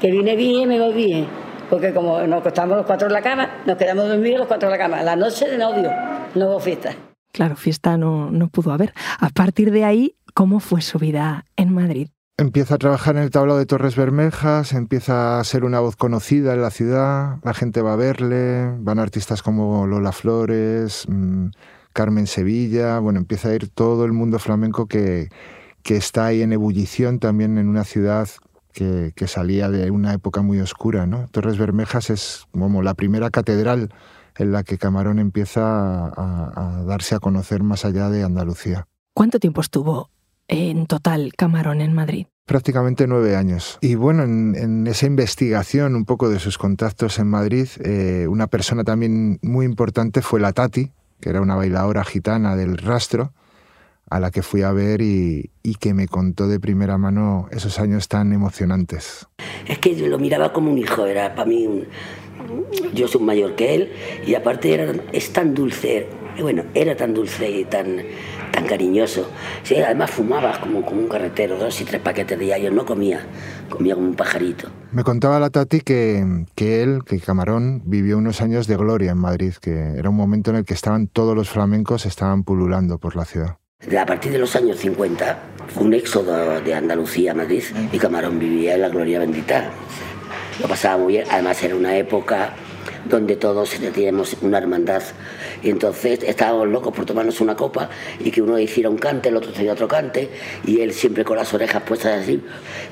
que 0.01 0.11
viene 0.11 0.35
bien, 0.35 0.67
me 0.67 0.79
voy 0.79 0.93
bien. 0.93 1.27
Porque 1.69 1.93
como 1.93 2.19
nos 2.21 2.41
acostamos 2.41 2.77
los 2.77 2.85
cuatro 2.85 3.07
en 3.07 3.13
la 3.13 3.21
cama, 3.21 3.61
nos 3.65 3.77
quedamos 3.77 4.07
dormidos 4.07 4.39
los 4.39 4.47
cuatro 4.47 4.67
en 4.67 4.71
la 4.71 4.77
cama. 4.77 5.03
La 5.03 5.15
noche 5.15 5.47
de 5.47 5.57
novio, 5.57 5.89
no 6.35 6.47
hubo 6.47 6.59
fiesta. 6.59 6.93
Claro, 7.31 7.55
fiesta 7.55 7.95
no, 7.95 8.31
no 8.31 8.47
pudo 8.47 8.71
haber. 8.71 8.93
A 9.19 9.29
partir 9.29 9.71
de 9.71 9.85
ahí, 9.85 10.15
¿Cómo 10.39 10.61
fue 10.61 10.81
su 10.81 10.99
vida 10.99 11.43
en 11.57 11.73
Madrid? 11.73 12.11
Empieza 12.37 12.75
a 12.75 12.77
trabajar 12.77 13.17
en 13.17 13.23
el 13.23 13.29
tablado 13.29 13.59
de 13.59 13.65
Torres 13.65 13.97
Bermejas, 13.97 14.71
empieza 14.71 15.37
a 15.37 15.43
ser 15.43 15.65
una 15.65 15.81
voz 15.81 15.97
conocida 15.97 16.53
en 16.53 16.61
la 16.61 16.69
ciudad, 16.69 17.39
la 17.43 17.53
gente 17.53 17.81
va 17.81 17.91
a 17.91 17.97
verle, 17.97 18.73
van 18.79 18.99
artistas 18.99 19.43
como 19.43 19.85
Lola 19.85 20.13
Flores, 20.13 21.03
mm, 21.09 21.47
Carmen 21.91 22.25
Sevilla, 22.25 22.99
bueno, 22.99 23.19
empieza 23.19 23.49
a 23.49 23.55
ir 23.55 23.67
todo 23.67 24.05
el 24.05 24.13
mundo 24.13 24.39
flamenco 24.39 24.87
que, 24.87 25.27
que 25.83 25.97
está 25.97 26.27
ahí 26.27 26.41
en 26.41 26.53
ebullición 26.53 27.19
también 27.19 27.57
en 27.57 27.67
una 27.67 27.83
ciudad 27.83 28.29
que, 28.71 29.11
que, 29.17 29.27
salía 29.27 29.69
de 29.69 29.91
una 29.91 30.13
época 30.13 30.41
muy 30.41 30.61
oscura. 30.61 31.05
¿no? 31.05 31.27
Torres 31.31 31.57
Bermejas 31.57 32.09
es 32.09 32.45
como 32.53 32.81
la 32.81 32.93
primera 32.93 33.29
catedral 33.29 33.93
en 34.37 34.53
la 34.53 34.63
que 34.63 34.77
Camarón 34.77 35.19
empieza 35.19 36.05
a, 36.07 36.51
a 36.55 36.83
darse 36.85 37.15
a 37.15 37.19
conocer 37.19 37.61
más 37.61 37.83
allá 37.83 38.09
de 38.09 38.23
Andalucía. 38.23 38.87
¿Cuánto 39.13 39.37
tiempo 39.37 39.59
estuvo 39.59 40.09
en 40.49 40.85
total 40.87 41.31
Camarón 41.37 41.79
en 41.79 41.93
Madrid? 41.93 42.27
Prácticamente 42.45 43.07
nueve 43.07 43.35
años. 43.35 43.77
Y 43.79 43.95
bueno, 43.95 44.23
en, 44.23 44.87
esa 44.87 45.05
investigación 45.05 45.95
un 45.95 46.05
poco 46.05 46.29
de 46.29 46.39
sus 46.39 46.57
contactos 46.57 47.19
en 47.19 47.27
Madrid, 47.27 47.67
eh, 47.83 48.25
una 48.27 48.47
persona 48.47 48.83
también 48.83 49.39
muy 49.43 49.65
importante 49.65 50.21
fue 50.21 50.39
la 50.39 50.51
Tati, 50.51 50.91
que 51.21 51.29
era 51.29 51.41
una 51.41 51.55
bailadora 51.55 52.03
gitana 52.03 52.55
del 52.55 52.77
rastro, 52.77 53.33
a 54.09 54.19
la 54.19 54.31
que 54.31 54.41
fui 54.41 54.63
a 54.63 54.71
ver 54.71 55.01
y, 55.01 55.51
que 55.79 55.93
me 55.93 56.07
contó 56.07 56.47
de 56.47 56.59
primera 56.59 56.97
mano 56.97 57.47
esos 57.51 57.79
años 57.79 58.07
tan 58.07 58.33
emocionantes. 58.33 59.27
Es 59.67 59.77
que 59.77 59.95
yo 59.95 60.07
lo 60.07 60.17
miraba 60.17 60.51
como 60.51 60.71
un 60.71 60.77
hijo, 60.79 61.05
era 61.05 61.35
para 61.35 61.47
mí 61.47 61.67
un... 61.67 61.87
Yo 62.93 63.07
soy 63.07 63.21
mayor 63.21 63.55
que 63.55 63.75
él 63.75 63.91
y 64.25 64.33
aparte 64.33 64.73
era, 64.73 64.93
es 65.13 65.31
tan 65.31 65.53
dulce, 65.53 66.07
bueno, 66.41 66.63
era 66.73 66.95
tan 66.95 67.13
dulce 67.13 67.49
y 67.49 67.65
tan, 67.65 68.01
tan 68.51 68.65
cariñoso. 68.65 69.29
Sí, 69.63 69.75
además 69.75 70.11
fumaba 70.11 70.59
como, 70.59 70.83
como 70.83 71.01
un 71.01 71.07
carretero, 71.07 71.57
dos 71.57 71.79
y 71.81 71.85
tres 71.85 72.01
paquetes 72.01 72.37
de 72.37 72.45
diarios, 72.45 72.73
no 72.73 72.85
comía, 72.85 73.25
comía 73.69 73.95
como 73.95 74.07
un 74.07 74.15
pajarito. 74.15 74.69
Me 74.91 75.03
contaba 75.03 75.39
la 75.39 75.49
Tati 75.49 75.81
que, 75.81 76.45
que 76.55 76.81
él, 76.83 77.01
que 77.05 77.19
Camarón, 77.19 77.81
vivió 77.85 78.17
unos 78.17 78.41
años 78.41 78.67
de 78.67 78.75
gloria 78.75 79.11
en 79.11 79.17
Madrid, 79.17 79.53
que 79.61 79.93
era 79.97 80.09
un 80.09 80.15
momento 80.15 80.51
en 80.51 80.57
el 80.57 80.65
que 80.65 80.73
estaban 80.73 81.07
todos 81.07 81.35
los 81.35 81.49
flamencos, 81.49 82.05
estaban 82.05 82.43
pululando 82.43 82.97
por 82.97 83.15
la 83.15 83.25
ciudad. 83.25 83.57
A 83.97 84.05
partir 84.05 84.33
de 84.33 84.39
los 84.39 84.55
años 84.57 84.77
50 84.77 85.39
fue 85.73 85.83
un 85.83 85.93
éxodo 85.93 86.59
de 86.59 86.73
Andalucía 86.73 87.31
a 87.31 87.35
Madrid 87.35 87.63
y 87.91 87.97
Camarón 87.97 88.37
vivía 88.37 88.75
en 88.75 88.81
la 88.81 88.89
gloria 88.89 89.19
bendita. 89.19 89.69
Lo 90.59 90.67
pasaba 90.67 90.97
muy 90.97 91.13
bien, 91.13 91.25
además 91.31 91.63
era 91.63 91.75
una 91.75 91.95
época 91.95 92.53
donde 93.05 93.35
todos 93.35 93.71
teníamos 93.71 94.35
una 94.41 94.57
hermandad. 94.57 95.01
Y 95.61 95.69
entonces 95.69 96.19
estábamos 96.23 96.67
locos 96.67 96.93
por 96.93 97.05
tomarnos 97.05 97.41
una 97.41 97.55
copa 97.55 97.89
y 98.19 98.31
que 98.31 98.41
uno 98.41 98.57
hiciera 98.59 98.89
un 98.89 98.97
cante, 98.97 99.29
el 99.29 99.37
otro 99.37 99.51
hiciera 99.51 99.73
otro 99.73 99.87
cante, 99.87 100.29
y 100.65 100.81
él 100.81 100.93
siempre 100.93 101.23
con 101.23 101.37
las 101.37 101.53
orejas 101.53 101.83
puestas 101.83 102.23
así. 102.23 102.43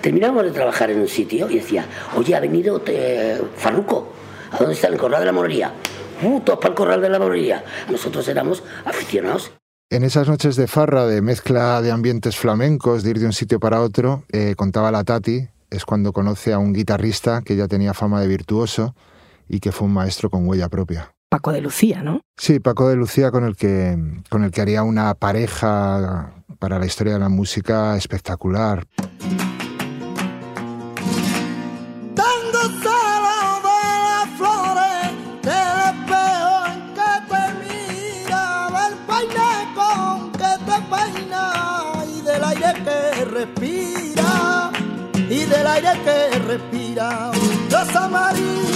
Terminamos 0.01 0.43
de 0.43 0.51
trabajar 0.51 0.91
en 0.91 0.99
un 0.99 1.07
sitio 1.07 1.49
y 1.49 1.55
decía, 1.55 1.85
oye, 2.15 2.35
ha 2.35 2.39
venido 2.39 2.81
eh, 2.87 3.41
Farruco, 3.55 4.13
¿a 4.51 4.57
dónde 4.57 4.73
está 4.73 4.87
el 4.87 4.97
corral 4.97 5.21
de 5.21 5.25
la 5.25 5.31
morería? 5.31 5.73
Uh, 6.21 6.41
para 6.41 6.69
el 6.69 6.73
corral 6.73 7.01
de 7.01 7.09
la 7.09 7.19
morería. 7.19 7.63
Nosotros 7.89 8.27
éramos 8.27 8.63
aficionados. 8.85 9.51
En 9.89 10.03
esas 10.03 10.27
noches 10.27 10.55
de 10.55 10.67
farra, 10.67 11.05
de 11.05 11.21
mezcla 11.21 11.81
de 11.81 11.91
ambientes 11.91 12.35
flamencos, 12.35 13.03
de 13.03 13.11
ir 13.11 13.19
de 13.19 13.25
un 13.25 13.33
sitio 13.33 13.59
para 13.59 13.81
otro, 13.81 14.23
eh, 14.33 14.53
contaba 14.57 14.91
la 14.91 15.03
Tati, 15.03 15.47
es 15.69 15.85
cuando 15.85 16.11
conoce 16.11 16.53
a 16.53 16.59
un 16.59 16.73
guitarrista 16.73 17.41
que 17.41 17.55
ya 17.55 17.67
tenía 17.67 17.93
fama 17.93 18.19
de 18.19 18.27
virtuoso 18.27 18.95
y 19.47 19.59
que 19.59 19.71
fue 19.71 19.87
un 19.87 19.93
maestro 19.93 20.29
con 20.29 20.47
huella 20.47 20.69
propia. 20.69 21.13
Paco 21.29 21.51
de 21.51 21.61
Lucía, 21.61 22.01
¿no? 22.03 22.21
Sí, 22.37 22.59
Paco 22.59 22.87
de 22.87 22.95
Lucía 22.95 23.31
con 23.31 23.43
el 23.43 23.55
que, 23.55 23.97
con 24.29 24.43
el 24.43 24.51
que 24.51 24.61
haría 24.61 24.83
una 24.83 25.13
pareja 25.13 26.33
para 26.59 26.79
la 26.79 26.85
historia 26.85 27.13
de 27.13 27.19
la 27.19 27.29
música 27.29 27.97
espectacular. 27.97 28.87
respira 43.37 44.71
y 45.29 45.45
del 45.45 45.67
aire 45.67 45.91
que 46.03 46.39
respira. 46.39 47.31
Rosa 47.69 48.07
María, 48.07 48.66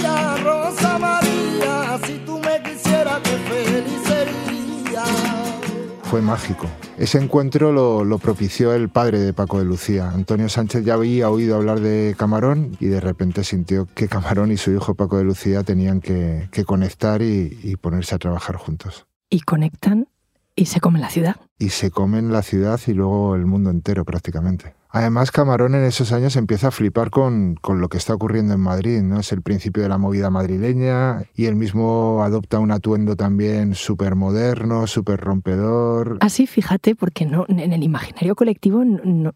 Fue 6.04 6.20
mágico. 6.20 6.66
Ese 6.98 7.16
encuentro 7.16 7.72
lo, 7.72 8.18
propició 8.18 8.74
el 8.74 8.90
padre 8.90 9.18
de 9.18 9.32
Paco 9.32 9.58
de 9.58 9.64
Lucía. 9.64 10.10
Antonio 10.10 10.50
Sánchez 10.50 10.84
ya 10.84 10.92
había 10.92 11.30
oído 11.30 11.56
hablar 11.56 11.80
de 11.80 12.14
Camarón 12.18 12.76
y 12.80 12.86
de 12.86 13.00
repente 13.00 13.44
sintió 13.44 13.88
que 13.94 14.08
Camarón 14.08 14.52
y 14.52 14.58
su 14.58 14.72
hijo 14.72 14.94
Paco 14.94 15.16
de 15.16 15.24
Lucía 15.24 15.62
tenían 15.62 16.02
que, 16.02 16.50
conectar 16.66 17.22
y, 17.22 17.58
y 17.62 17.76
ponerse 17.76 18.14
a 18.14 18.18
trabajar 18.18 18.56
juntos. 18.56 19.06
¿Y 19.30 19.40
conectan 19.40 20.06
y 20.54 20.66
se 20.66 20.80
comen 20.80 21.00
la 21.00 21.10
ciudad. 21.10 21.36
Y 21.58 21.70
se 21.70 21.90
comen 21.90 22.32
la 22.32 22.42
ciudad 22.42 22.80
y 22.86 22.92
luego 22.92 23.34
el 23.34 23.46
mundo 23.46 23.70
entero 23.70 24.04
prácticamente. 24.04 24.74
Además, 24.90 25.30
Camarón 25.30 25.74
en 25.74 25.84
esos 25.84 26.12
años 26.12 26.36
empieza 26.36 26.68
a 26.68 26.70
flipar 26.70 27.08
con, 27.08 27.54
con, 27.54 27.80
lo 27.80 27.88
que 27.88 27.96
está 27.96 28.12
ocurriendo 28.12 28.52
en 28.52 28.60
Madrid, 28.60 29.00
¿no? 29.00 29.20
Es 29.20 29.32
el 29.32 29.40
principio 29.40 29.82
de 29.82 29.88
la 29.88 29.96
movida 29.96 30.28
madrileña 30.28 31.24
y 31.34 31.46
él 31.46 31.56
mismo 31.56 32.22
adopta 32.22 32.58
un 32.58 32.70
atuendo 32.72 33.16
también 33.16 33.74
súper 33.74 34.16
moderno, 34.16 34.86
súper 34.86 35.20
rompedor. 35.20 36.18
Así, 36.20 36.46
fíjate, 36.46 36.94
porque 36.94 37.24
no, 37.24 37.46
en 37.48 37.72
el 37.72 37.82
imaginario 37.82 38.34
colectivo 38.34 38.84
no, 38.84 39.32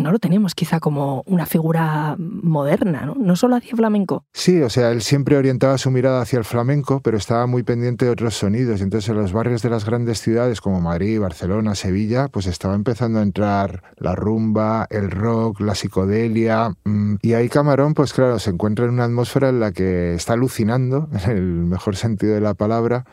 no 0.00 0.12
lo 0.12 0.18
tenemos 0.18 0.54
quizá 0.54 0.80
como 0.80 1.22
una 1.26 1.46
figura 1.46 2.16
moderna, 2.18 3.06
¿no? 3.06 3.14
No 3.14 3.36
solo 3.36 3.56
hacia 3.56 3.76
flamenco. 3.76 4.24
Sí, 4.32 4.60
o 4.62 4.70
sea, 4.70 4.90
él 4.90 5.02
siempre 5.02 5.36
orientaba 5.36 5.78
su 5.78 5.90
mirada 5.90 6.22
hacia 6.22 6.38
el 6.38 6.44
flamenco, 6.44 7.00
pero 7.00 7.16
estaba 7.16 7.46
muy 7.46 7.62
pendiente 7.62 8.04
de 8.04 8.10
otros 8.10 8.34
sonidos. 8.34 8.80
Entonces, 8.80 9.08
en 9.10 9.16
los 9.16 9.32
barrios 9.32 9.62
de 9.62 9.70
las 9.70 9.84
grandes 9.84 10.20
ciudades 10.20 10.60
como 10.60 10.80
Madrid, 10.80 11.20
Barcelona, 11.20 11.74
Sevilla, 11.74 12.28
pues 12.28 12.46
estaba 12.46 12.74
empezando 12.74 13.18
a 13.18 13.22
entrar 13.22 13.82
la 13.96 14.14
rumba, 14.14 14.86
el 14.90 15.10
rock, 15.10 15.60
la 15.60 15.74
psicodelia. 15.74 16.74
Mm, 16.84 17.16
y 17.22 17.32
ahí 17.34 17.48
Camarón, 17.48 17.94
pues 17.94 18.12
claro, 18.12 18.38
se 18.38 18.50
encuentra 18.50 18.84
en 18.86 18.92
una 18.92 19.04
atmósfera 19.04 19.48
en 19.48 19.60
la 19.60 19.72
que 19.72 20.14
está 20.14 20.34
alucinando, 20.34 21.08
en 21.24 21.30
el 21.30 21.42
mejor 21.42 21.96
sentido 21.96 22.34
de 22.34 22.40
la 22.40 22.54
palabra, 22.54 23.04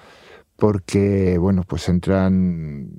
porque, 0.56 1.38
bueno, 1.38 1.64
pues 1.68 1.88
entran 1.90 2.90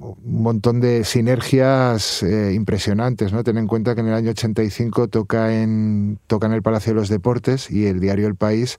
un 0.00 0.42
montón 0.42 0.80
de 0.80 1.04
sinergias 1.04 2.22
eh, 2.22 2.52
impresionantes, 2.54 3.32
¿no? 3.32 3.42
Ten 3.42 3.58
en 3.58 3.66
cuenta 3.66 3.94
que 3.94 4.00
en 4.00 4.08
el 4.08 4.14
año 4.14 4.30
85 4.30 5.08
toca 5.08 5.60
en, 5.60 6.18
toca 6.26 6.46
en 6.46 6.52
el 6.52 6.62
Palacio 6.62 6.92
de 6.92 7.00
los 7.00 7.08
Deportes 7.08 7.70
y 7.70 7.86
el 7.86 8.00
diario 8.00 8.26
El 8.26 8.36
País 8.36 8.78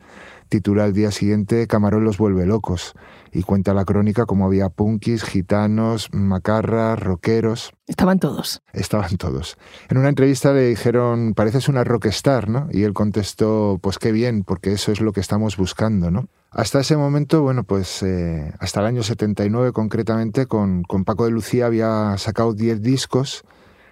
titula 0.49 0.83
al 0.83 0.93
día 0.93 1.11
siguiente 1.11 1.67
Camarón 1.67 2.03
los 2.03 2.17
vuelve 2.17 2.45
locos 2.45 2.93
y 3.31 3.43
cuenta 3.43 3.73
la 3.73 3.85
crónica 3.85 4.25
como 4.25 4.45
había 4.45 4.69
punkis, 4.69 5.23
gitanos, 5.23 6.09
macarras, 6.11 6.99
rockeros. 6.99 7.73
Estaban 7.87 8.19
todos. 8.19 8.61
Estaban 8.73 9.17
todos. 9.17 9.57
En 9.89 9.97
una 9.97 10.09
entrevista 10.09 10.51
le 10.51 10.67
dijeron, 10.67 11.33
pareces 11.35 11.69
una 11.69 11.83
rockstar, 11.83 12.49
¿no? 12.49 12.67
Y 12.71 12.83
él 12.83 12.93
contestó, 12.93 13.79
pues 13.81 13.99
qué 13.99 14.11
bien, 14.11 14.43
porque 14.43 14.73
eso 14.73 14.91
es 14.91 15.01
lo 15.01 15.13
que 15.13 15.19
estamos 15.19 15.57
buscando, 15.57 16.11
¿no? 16.11 16.27
Hasta 16.51 16.79
ese 16.79 16.97
momento, 16.97 17.43
bueno, 17.43 17.63
pues 17.63 18.01
eh, 18.01 18.51
hasta 18.59 18.79
el 18.79 18.87
año 18.87 19.03
79 19.03 19.71
concretamente, 19.71 20.47
con, 20.47 20.81
con 20.83 21.05
Paco 21.05 21.25
de 21.25 21.31
Lucía 21.31 21.67
había 21.67 22.17
sacado 22.17 22.53
10 22.53 22.81
discos. 22.81 23.43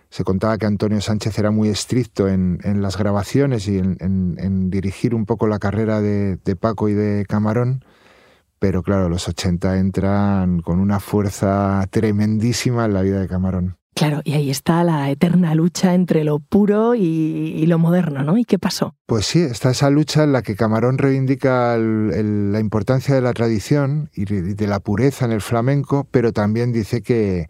Se 0.10 0.24
contaba 0.24 0.58
que 0.58 0.66
Antonio 0.66 1.02
Sánchez 1.02 1.38
era 1.38 1.52
muy 1.52 1.70
estricto 1.70 2.28
en, 2.28 2.60
en 2.64 2.82
las 2.82 2.98
grabaciones 2.98 3.68
y 3.68 3.78
en, 3.78 3.98
en, 4.00 4.70
dirigir 4.70 5.14
un 5.14 5.26
poco 5.26 5.48
la 5.48 5.60
carrera 5.60 6.02
de, 6.02 6.38
de 6.38 6.56
Paco 6.56 6.90
y 6.90 6.94
de 6.94 7.26
Camarón 7.28 7.84
pero 8.60 8.82
claro, 8.82 9.10
los 9.10 9.28
80 9.28 9.78
entran 9.78 10.62
con 10.62 10.80
una 10.80 11.00
fuerza 11.00 11.86
tremendísima 11.92 12.86
en 12.86 12.94
la 12.94 13.02
vida 13.02 13.20
de 13.20 13.28
Camarón. 13.28 13.78
Claro, 13.94 14.22
y 14.24 14.34
ahí 14.34 14.52
está 14.52 14.84
la 14.84 15.10
eterna 15.10 15.56
lucha 15.56 15.96
entre 15.96 16.24
lo 16.24 16.38
puro 16.38 16.94
y, 16.94 17.66
lo 17.66 17.80
moderno, 17.80 18.22
¿no? 18.24 18.38
¿Y 18.38 18.46
qué 18.46 18.60
pasó? 18.60 18.96
Pues 19.08 19.26
sí, 19.26 19.40
está 19.40 19.72
esa 19.72 19.90
lucha 19.90 20.24
en 20.24 20.34
la 20.34 20.44
que 20.44 20.56
Camarón 20.56 21.00
reivindica 21.00 21.76
la 21.78 22.60
importancia 22.60 23.16
de 23.16 23.22
la 23.22 23.34
tradición 23.34 24.12
y 24.14 24.26
de 24.26 24.68
la 24.68 24.80
pureza 24.80 25.26
en 25.26 25.32
el 25.32 25.42
flamenco, 25.42 26.08
pero 26.12 26.32
también 26.32 26.72
dice 26.72 27.02
que, 27.02 27.48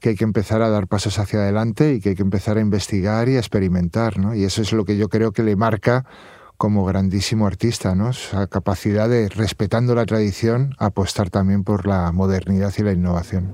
que 0.00 0.10
hay 0.10 0.14
que 0.16 0.24
empezar 0.24 0.62
a 0.62 0.70
dar 0.70 0.88
pasos 0.88 1.18
hacia 1.18 1.40
adelante 1.40 1.94
y 1.94 2.00
que 2.00 2.10
hay 2.10 2.14
que 2.14 2.22
empezar 2.22 2.56
a 2.56 2.60
investigar 2.60 3.28
y 3.28 3.36
a 3.36 3.38
experimentar, 3.38 4.18
¿no? 4.18 4.34
Y 4.34 4.44
eso 4.44 4.62
es 4.62 4.72
lo 4.72 4.84
que 4.84 4.96
yo 4.96 5.08
creo 5.08 5.32
que 5.32 5.42
le 5.42 5.56
marca 5.56 6.04
como 6.56 6.84
grandísimo 6.84 7.46
artista, 7.46 7.94
¿no? 7.94 8.10
Esa 8.10 8.46
capacidad 8.46 9.08
de, 9.08 9.28
respetando 9.28 9.94
la 9.94 10.06
tradición, 10.06 10.74
apostar 10.78 11.30
también 11.30 11.64
por 11.64 11.86
la 11.86 12.10
modernidad 12.12 12.72
y 12.76 12.82
la 12.82 12.92
innovación. 12.92 13.52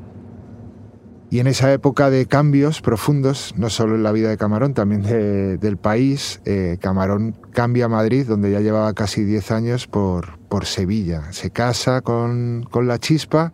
Y 1.28 1.40
en 1.40 1.48
esa 1.48 1.72
época 1.72 2.08
de 2.08 2.26
cambios 2.26 2.80
profundos, 2.80 3.52
no 3.56 3.68
solo 3.68 3.96
en 3.96 4.04
la 4.04 4.12
vida 4.12 4.28
de 4.28 4.36
Camarón, 4.36 4.74
también 4.74 5.02
del 5.02 5.76
país, 5.76 6.40
eh, 6.44 6.78
Camarón 6.80 7.36
cambia 7.52 7.86
a 7.86 7.88
Madrid, 7.88 8.26
donde 8.26 8.52
ya 8.52 8.60
llevaba 8.60 8.92
casi 8.94 9.24
10 9.24 9.50
años, 9.50 9.86
por, 9.88 10.38
por 10.48 10.66
Sevilla. 10.66 11.32
Se 11.32 11.50
casa 11.50 12.00
con, 12.00 12.64
con 12.70 12.86
la 12.86 12.98
chispa 12.98 13.52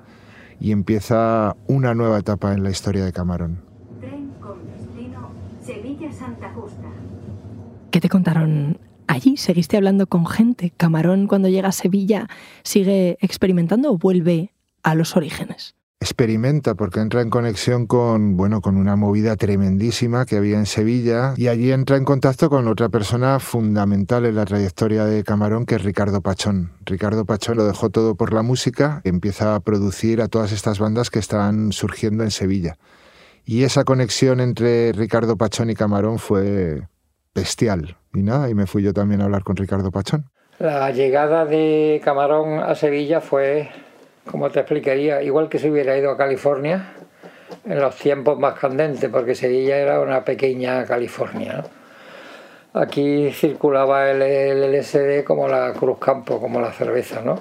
y 0.63 0.71
empieza 0.71 1.57
una 1.67 1.93
nueva 1.93 2.21
etapa 2.21 2.53
en 2.53 2.63
la 2.63 2.71
historia 2.71 3.05
de 3.05 3.13
Camarón. 3.13 3.65
Sevilla-Santa 5.61 6.53
Justa. 6.55 6.89
¿Qué 7.91 8.01
te 8.01 8.09
contaron 8.09 8.79
allí? 9.09 9.37
¿Seguiste 9.37 9.77
hablando 9.77 10.07
con 10.07 10.25
gente? 10.25 10.73
¿Camarón 10.77 11.27
cuando 11.27 11.49
llega 11.49 11.69
a 11.69 11.73
Sevilla 11.73 12.29
sigue 12.63 13.19
experimentando 13.21 13.91
o 13.91 13.99
vuelve 13.99 14.53
a 14.85 14.95
los 14.95 15.17
orígenes? 15.17 15.75
Experimenta 16.03 16.75
porque 16.75 17.01
entra 17.01 17.23
en 17.23 17.31
conexión 17.31 17.87
con 17.87 18.37
bueno 18.37 18.61
con 18.61 18.77
una 18.77 18.97
movida 18.97 19.37
tremendísima 19.37 20.27
que 20.27 20.37
había 20.37 20.59
en 20.59 20.67
Sevilla 20.67 21.33
y 21.37 21.49
allí 21.49 21.73
entra 21.73 21.97
en 21.97 22.05
contacto 22.05 22.51
con 22.51 22.69
otra 22.69 22.91
persona 22.91 23.41
fundamental 23.41 24.27
en 24.27 24.37
la 24.37 24.45
trayectoria 24.45 25.07
de 25.07 25.25
Camarón 25.25 25.65
que 25.65 25.77
es 25.77 25.83
Ricardo 25.83 26.21
Pachón. 26.21 26.73
Ricardo 26.85 27.25
Pachón 27.25 27.57
lo 27.57 27.65
dejó 27.65 27.89
todo 27.89 28.15
por 28.15 28.35
la 28.35 28.43
música, 28.43 29.01
empieza 29.05 29.55
a 29.55 29.61
producir 29.61 30.21
a 30.21 30.29
todas 30.29 30.53
estas 30.53 30.79
bandas 30.79 31.09
que 31.09 31.19
están 31.19 31.73
surgiendo 31.73 32.23
en 32.23 32.31
Sevilla. 32.31 32.77
Y 33.45 33.65
esa 33.65 33.85
conexión 33.85 34.41
entre 34.41 34.93
Ricardo 34.93 35.37
Pachón 35.37 35.71
y 35.71 35.75
Camarón 35.75 36.19
fue 36.19 36.83
bestial. 37.35 37.97
Y 38.15 38.23
nada, 38.23 38.51
y 38.51 38.55
me 38.55 38.67
fui 38.67 38.83
yo 38.83 38.93
también 38.93 39.21
a 39.21 39.25
hablar 39.25 39.43
con 39.43 39.57
Ricardo 39.57 39.91
Pachón. 39.91 40.27
La 40.59 40.91
llegada 40.91 41.45
de 41.45 42.01
Camarón 42.05 42.61
a 42.61 42.75
Sevilla 42.75 43.21
fue, 43.21 43.71
como 44.31 44.51
te 44.51 44.61
explicaría, 44.61 45.23
igual 45.23 45.49
que 45.49 45.59
se 45.59 45.71
hubiera 45.71 45.97
ido 45.97 46.11
a 46.11 46.17
California, 46.17 46.95
en 47.65 47.81
los 47.81 47.97
tiempos 47.97 48.39
más 48.39 48.59
candentes, 48.59 49.11
porque 49.11 49.35
Sevilla 49.35 49.77
era 49.77 50.01
una 50.01 50.25
pequeña 50.25 50.85
California. 50.85 51.65
Aquí 52.75 53.31
circulaba 53.33 54.11
el, 54.11 54.21
LSD 54.73 55.25
como 55.25 55.47
la 55.49 55.73
Cruz 55.73 55.99
Campo, 55.99 56.41
como 56.41 56.61
la 56.61 56.73
cerveza, 56.73 57.21
¿no? 57.21 57.41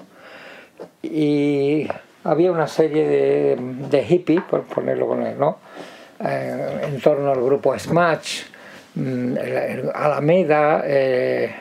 Y 1.02 1.88
había 2.24 2.52
una 2.52 2.68
serie 2.68 3.08
de, 3.08 3.58
de 3.90 4.04
hippies, 4.04 4.44
por 4.44 4.64
ponerlo 4.64 5.08
con 5.08 5.26
él, 5.26 5.40
¿no? 5.40 5.58
Eh, 6.24 6.82
en 6.84 7.02
torno 7.02 7.32
al 7.32 7.42
grupo 7.42 7.78
Smash, 7.78 8.44
mm, 8.96 9.36
Alameda, 9.94 10.84
eh, 10.86 11.56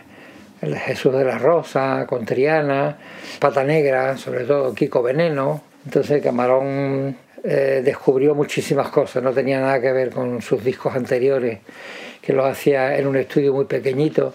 el 0.61 0.77
Jesús 0.77 1.13
de 1.13 1.25
la 1.25 1.39
Rosa, 1.39 2.07
Contriana, 2.07 2.99
Pata 3.39 3.65
Negra, 3.65 4.17
sobre 4.17 4.45
todo 4.45 4.75
Kiko 4.75 5.03
Veneno. 5.03 5.63
Entonces 5.85 6.23
Camarón 6.23 7.17
eh, 7.43 7.81
descubrió 7.85 8.35
muchísimas 8.35 8.89
cosas, 8.89 9.23
no 9.23 9.33
tenía 9.33 9.61
nada 9.61 9.81
que 9.81 9.93
ver 9.93 10.11
con 10.11 10.43
sus 10.43 10.63
discos 10.63 10.95
anteriores, 10.95 11.61
que 12.21 12.33
los 12.33 12.47
hacía 12.47 12.99
en 12.99 13.07
un 13.07 13.17
estudio 13.17 13.55
muy 13.55 13.65
pequeñito 13.65 14.35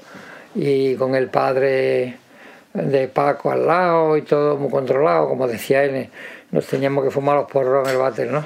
y 0.56 0.96
con 0.96 1.14
el 1.14 1.30
padre 1.30 2.18
de 2.74 3.08
Paco 3.08 3.52
al 3.52 3.68
lado 3.68 4.18
y 4.18 4.24
todo 4.24 4.58
muy 4.58 4.70
controlado, 4.70 5.30
como 5.30 5.48
decía 5.48 5.84
él, 5.84 6.10
nos 6.52 6.66
teníamos 6.66 7.04
que 7.04 7.12
fumar 7.12 7.36
los 7.36 7.52
porros 7.52 7.88
en 7.88 7.94
el 7.94 8.00
váter, 8.00 8.32
¿no? 8.32 8.44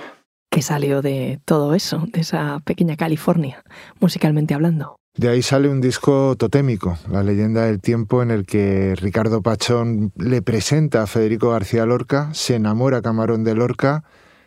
¿Qué 0.51 0.61
salió 0.61 1.01
de 1.01 1.39
todo 1.45 1.73
eso, 1.73 2.05
de 2.11 2.21
esa 2.21 2.59
pequeña 2.65 2.97
California, 2.97 3.63
musicalmente 3.99 4.53
hablando? 4.53 4.98
De 5.15 5.27
ahí 5.27 5.41
sale 5.41 5.67
un 5.67 5.81
disco 5.81 6.35
totémico, 6.37 6.97
La 7.11 7.23
leyenda 7.23 7.65
del 7.65 7.81
tiempo, 7.81 8.21
en 8.21 8.31
el 8.31 8.45
que 8.45 8.95
Ricardo 8.95 9.41
Pachón 9.41 10.13
le 10.15 10.41
presenta 10.41 11.01
a 11.01 11.07
Federico 11.07 11.49
García 11.49 11.85
Lorca, 11.85 12.29
se 12.33 12.55
enamora 12.55 13.01
Camarón 13.01 13.43
de 13.43 13.55
Lorca 13.55 14.03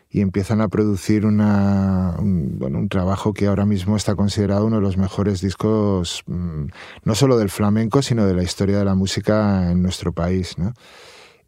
y 0.08 0.20
empiezan 0.20 0.60
a 0.60 0.68
producir 0.68 1.26
un, 1.26 1.40
un 1.40 2.88
trabajo 2.88 3.34
que 3.34 3.46
ahora 3.46 3.66
mismo 3.66 3.96
está 3.96 4.14
considerado 4.14 4.66
uno 4.66 4.76
de 4.76 4.82
los 4.82 4.96
mejores 4.96 5.40
discos, 5.40 6.22
mm, 6.26 6.66
no 7.04 7.14
solo 7.14 7.38
del 7.38 7.50
flamenco, 7.50 8.00
sino 8.00 8.26
de 8.26 8.34
la 8.34 8.42
historia 8.42 8.78
de 8.78 8.84
la 8.84 8.94
música 8.94 9.70
en 9.70 9.82
nuestro 9.82 10.12
país. 10.12 10.58
¿no? 10.58 10.74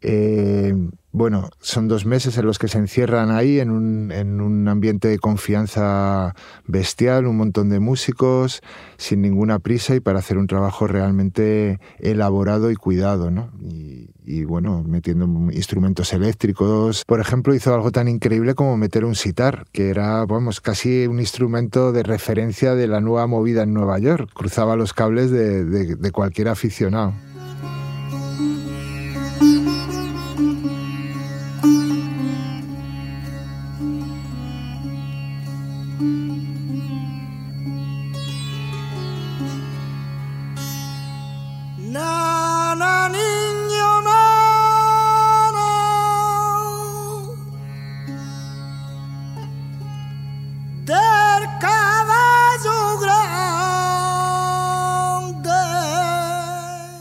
Eh, 0.01 0.73
bueno, 1.11 1.49
son 1.61 1.87
dos 1.87 2.05
meses 2.05 2.37
en 2.37 2.45
los 2.45 2.59
que 2.59 2.67
se 2.67 2.77
encierran 2.77 3.31
ahí 3.31 3.61
en 3.61 3.71
un, 3.71 4.11
en 4.11 4.41
un, 4.41 4.67
ambiente 4.67 5.07
de 5.07 5.17
confianza 5.17 6.35
bestial, 6.67 7.25
un 7.25 7.37
montón 7.37 7.69
de 7.69 7.79
músicos, 7.79 8.61
sin 8.97 9.21
ninguna 9.21 9.59
prisa 9.59 9.95
y 9.95 10.01
para 10.01 10.19
hacer 10.19 10.37
un 10.37 10.47
trabajo 10.47 10.87
realmente 10.87 11.79
elaborado 11.99 12.69
y 12.69 12.75
cuidado, 12.75 13.31
¿no? 13.31 13.49
Y, 13.61 14.09
y, 14.25 14.43
bueno, 14.43 14.83
metiendo 14.85 15.25
instrumentos 15.53 16.11
eléctricos. 16.11 17.05
Por 17.05 17.21
ejemplo, 17.21 17.55
hizo 17.55 17.73
algo 17.73 17.93
tan 17.93 18.09
increíble 18.09 18.53
como 18.53 18.75
meter 18.75 19.05
un 19.05 19.15
sitar, 19.15 19.67
que 19.71 19.89
era, 19.89 20.25
vamos, 20.25 20.59
casi 20.59 21.07
un 21.07 21.21
instrumento 21.21 21.93
de 21.93 22.03
referencia 22.03 22.75
de 22.75 22.87
la 22.87 22.99
nueva 22.99 23.25
movida 23.25 23.63
en 23.63 23.73
Nueva 23.73 23.99
York. 23.99 24.31
Cruzaba 24.33 24.75
los 24.75 24.91
cables 24.91 25.31
de, 25.31 25.63
de, 25.63 25.95
de 25.95 26.11
cualquier 26.11 26.49
aficionado. 26.49 27.13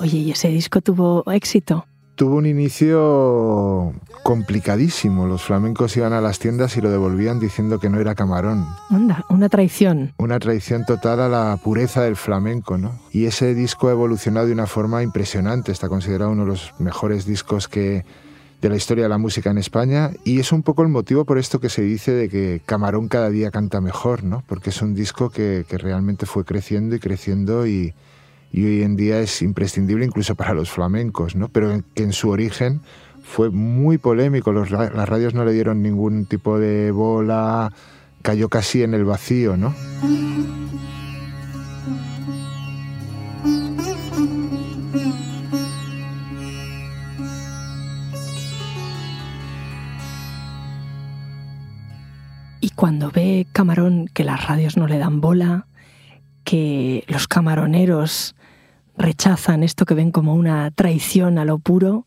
Ese 0.05 0.49
disco 0.49 0.81
tuvo 0.81 1.25
éxito? 1.33 1.87
Tuvo 2.15 2.37
un 2.37 2.47
inicio 2.47 3.93
complicadísimo. 4.23 5.27
Los 5.27 5.43
flamencos 5.43 5.97
iban 5.97 6.13
a 6.13 6.21
las 6.21 6.39
tiendas 6.39 6.77
y 6.77 6.81
lo 6.81 6.91
devolvían 6.91 7.41
diciendo 7.41 7.81
que 7.81 7.91
no 7.91 8.01
era 8.01 8.15
camarón. 8.15 8.67
Anda, 8.89 9.25
una 9.29 9.49
traición. 9.49 10.13
Una 10.19 10.39
traición 10.39 10.85
total 10.85 11.21
a 11.21 11.29
la 11.29 11.59
pureza 11.63 12.03
del 12.03 12.15
flamenco, 12.15 12.79
¿no? 12.79 13.01
Y 13.11 13.25
ese 13.25 13.55
disco 13.55 13.89
ha 13.89 13.93
evolucionado 13.93 14.47
de 14.47 14.53
una 14.53 14.69
forma 14.69 15.03
impresionante. 15.03 15.73
Está 15.73 15.89
considerado 15.89 16.31
uno 16.31 16.45
de 16.45 16.51
los 16.51 16.73
mejores 16.79 17.27
discos 17.27 17.67
que 17.67 18.05
de 18.63 18.69
la 18.71 18.77
historia 18.77 19.05
de 19.05 19.11
la 19.11 19.19
música 19.19 19.51
en 19.51 19.59
España 19.59 20.11
y 20.25 20.41
es 20.41 20.51
un 20.51 20.63
poco 20.63 20.83
el 20.83 20.89
motivo 20.89 21.27
por 21.27 21.37
esto 21.37 21.61
que 21.61 21.69
se 21.69 21.83
dice 21.83 22.13
de 22.13 22.31
que 22.31 22.63
Camarón 22.65 23.09
cada 23.09 23.29
día 23.29 23.51
canta 23.51 23.81
mejor, 23.81 24.23
¿no? 24.23 24.43
Porque 24.47 24.71
es 24.71 24.81
un 24.81 24.95
disco 24.95 25.29
que, 25.29 25.67
que 25.69 25.77
realmente 25.77 26.25
fue 26.25 26.45
creciendo 26.45 26.95
y 26.95 27.01
creciendo 27.01 27.67
y, 27.67 27.93
y 28.55 28.65
hoy 28.67 28.83
en 28.85 28.95
día 28.95 29.19
es 29.19 29.43
imprescindible 29.43 30.05
incluso 30.05 30.37
para 30.37 30.55
los 30.55 30.71
flamencos, 30.71 31.35
¿no? 31.35 31.49
pero 31.49 31.83
que 31.93 32.05
en 32.05 32.13
su 32.13 32.31
origen 32.31 32.83
fue 33.25 33.51
muy 33.51 33.99
polémico, 33.99 34.53
las 34.53 34.69
radios 35.09 35.35
no 35.35 35.45
le 35.45 35.53
dieron 35.53 35.83
ningún 35.83 36.27
tipo 36.27 36.61
de 36.61 36.93
bola, 36.93 37.73
cayó 38.23 38.49
casi 38.49 38.85
en 38.85 38.95
el 38.95 39.05
vacío, 39.05 39.57
¿no? 39.57 39.75
Y 52.61 52.71
cuando 52.77 53.11
ve 53.11 53.49
Camarón 53.53 54.09
que 54.15 54.23
las 54.23 54.47
radios 54.47 54.77
no 54.77 54.87
le 54.87 54.99
dan 54.99 55.21
bola, 55.21 55.67
que 56.55 57.03
los 57.09 57.27
camaroneros 57.27 58.37
rechazan 58.97 59.65
esto 59.65 59.87
que 59.87 59.95
ven 59.95 60.13
como 60.13 60.37
una 60.37 60.71
traición 60.71 61.37
a 61.39 61.45
lo 61.45 61.59
puro, 61.59 62.07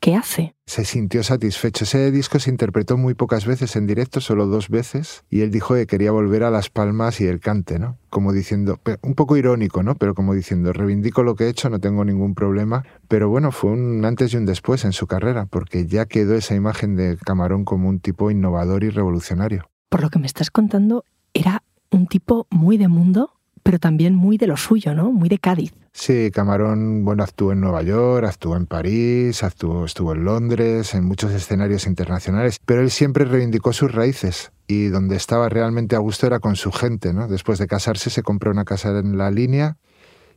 ¿qué 0.00 0.16
hace? 0.16 0.56
Se 0.66 0.84
sintió 0.84 1.22
satisfecho. 1.22 1.84
Ese 1.84 2.10
disco 2.10 2.40
se 2.40 2.50
interpretó 2.50 2.96
muy 2.96 3.14
pocas 3.14 3.46
veces 3.46 3.76
en 3.76 3.86
directo, 3.86 4.20
solo 4.20 4.48
dos 4.48 4.70
veces, 4.70 5.22
y 5.30 5.42
él 5.42 5.52
dijo 5.52 5.76
que 5.76 5.86
quería 5.86 6.10
volver 6.10 6.42
a 6.42 6.50
las 6.50 6.68
palmas 6.68 7.20
y 7.20 7.28
el 7.28 7.38
cante, 7.38 7.78
¿no? 7.78 7.96
Como 8.10 8.32
diciendo, 8.32 8.80
un 9.02 9.14
poco 9.14 9.36
irónico, 9.36 9.84
¿no? 9.84 9.94
Pero 9.94 10.16
como 10.16 10.34
diciendo, 10.34 10.72
reivindico 10.72 11.22
lo 11.22 11.36
que 11.36 11.44
he 11.44 11.48
hecho, 11.48 11.70
no 11.70 11.78
tengo 11.78 12.04
ningún 12.04 12.34
problema. 12.34 12.82
Pero 13.06 13.28
bueno, 13.28 13.52
fue 13.52 13.70
un 13.70 14.04
antes 14.04 14.34
y 14.34 14.36
un 14.36 14.46
después 14.46 14.84
en 14.84 14.94
su 14.94 15.06
carrera, 15.06 15.46
porque 15.46 15.86
ya 15.86 16.06
quedó 16.06 16.34
esa 16.34 16.56
imagen 16.56 16.96
de 16.96 17.16
Camarón 17.18 17.64
como 17.64 17.88
un 17.88 18.00
tipo 18.00 18.32
innovador 18.32 18.82
y 18.82 18.90
revolucionario. 18.90 19.70
Por 19.88 20.02
lo 20.02 20.10
que 20.10 20.18
me 20.18 20.26
estás 20.26 20.50
contando, 20.50 21.04
era 21.34 21.62
un 21.92 22.08
tipo 22.08 22.48
muy 22.50 22.78
de 22.78 22.88
mundo, 22.88 23.35
pero 23.66 23.80
también 23.80 24.14
muy 24.14 24.38
de 24.38 24.46
lo 24.46 24.56
suyo, 24.56 24.94
¿no? 24.94 25.10
Muy 25.10 25.28
de 25.28 25.40
Cádiz. 25.40 25.72
Sí, 25.92 26.30
Camarón, 26.32 27.04
bueno, 27.04 27.24
actuó 27.24 27.50
en 27.50 27.60
Nueva 27.60 27.82
York, 27.82 28.24
actuó 28.24 28.56
en 28.56 28.66
París, 28.66 29.42
actuó, 29.42 29.84
estuvo 29.84 30.12
en 30.12 30.24
Londres, 30.24 30.94
en 30.94 31.04
muchos 31.04 31.32
escenarios 31.32 31.88
internacionales, 31.88 32.60
pero 32.64 32.80
él 32.80 32.92
siempre 32.92 33.24
reivindicó 33.24 33.72
sus 33.72 33.90
raíces 33.90 34.52
y 34.68 34.86
donde 34.86 35.16
estaba 35.16 35.48
realmente 35.48 35.96
a 35.96 35.98
gusto 35.98 36.28
era 36.28 36.38
con 36.38 36.54
su 36.54 36.70
gente, 36.70 37.12
¿no? 37.12 37.26
Después 37.26 37.58
de 37.58 37.66
casarse 37.66 38.08
se 38.08 38.22
compró 38.22 38.52
una 38.52 38.64
casa 38.64 38.96
en 39.00 39.18
la 39.18 39.32
línea 39.32 39.78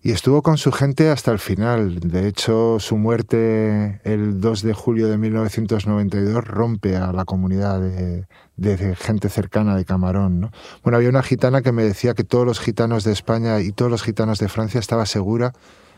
y 0.02 0.12
estuvo 0.12 0.42
con 0.42 0.58
su 0.58 0.72
gente 0.72 1.10
hasta 1.10 1.32
el 1.32 1.40
final. 1.40 2.00
De 2.00 2.28
hecho, 2.28 2.80
su 2.80 2.98
muerte 2.98 4.00
el 4.04 4.40
2 4.40 4.62
de 4.62 4.74
julio 4.74 5.08
de 5.10 5.18
1992 5.18 6.46
rompe 6.46 6.96
a 6.96 7.12
la 7.12 7.26
comunidad 7.26 7.82
de, 7.82 8.96
gente 8.96 9.30
cercana 9.30 9.76
de 9.76 9.86
Camarón. 9.86 10.40
¿no? 10.40 10.52
Bueno, 10.84 10.98
había 10.98 11.10
una 11.10 11.24
gitana 11.24 11.62
que 11.62 11.72
me 11.72 11.84
decía 11.84 12.14
que 12.14 12.24
todos 12.24 12.46
los 12.46 12.60
gitanos 12.60 13.04
de 13.04 13.12
España 13.12 13.60
y 13.60 13.72
todos 13.72 13.92
los 13.92 14.04
gitanos 14.04 14.40
de 14.40 14.48
Francia 14.48 14.80
estaba 14.80 15.06
segura 15.06 15.54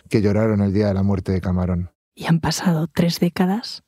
que 0.09 0.21
lloraron 0.21 0.61
el 0.61 0.73
día 0.73 0.87
de 0.87 0.93
la 0.93 1.03
muerte 1.03 1.31
de 1.31 1.41
Camarón. 1.41 1.91
Y 2.15 2.25
han 2.25 2.39
pasado 2.39 2.87
tres 2.87 3.19
décadas 3.19 3.83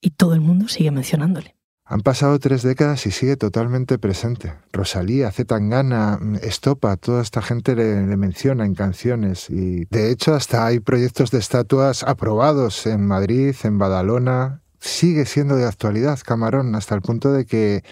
y 0.00 0.10
todo 0.10 0.34
el 0.34 0.40
mundo 0.40 0.68
sigue 0.68 0.90
mencionándole. 0.90 1.57
Han 1.90 2.02
pasado 2.02 2.38
tres 2.38 2.62
décadas 2.62 3.06
y 3.06 3.10
sigue 3.10 3.38
totalmente 3.38 3.98
presente. 3.98 4.52
Rosalía, 4.74 5.32
Zetangana, 5.32 6.20
Estopa, 6.42 6.98
toda 6.98 7.22
esta 7.22 7.40
gente 7.40 7.74
le, 7.74 8.02
menciona 8.18 8.66
en 8.66 8.74
canciones 8.74 9.48
y 9.48 9.86
de 9.86 10.10
hecho 10.10 10.34
hasta 10.34 10.66
hay 10.66 10.80
proyectos 10.80 11.30
de 11.30 11.38
estatuas 11.38 12.02
aprobados 12.02 12.86
en 12.86 13.06
Madrid, 13.06 13.56
en 13.62 13.78
Badalona. 13.78 14.60
Sigue 14.80 15.24
siendo 15.24 15.56
de 15.56 15.64
actualidad 15.64 16.18
Camarón 16.22 16.74
hasta 16.74 16.94
el 16.94 17.00
punto 17.00 17.32
de 17.32 17.46
que 17.46 17.82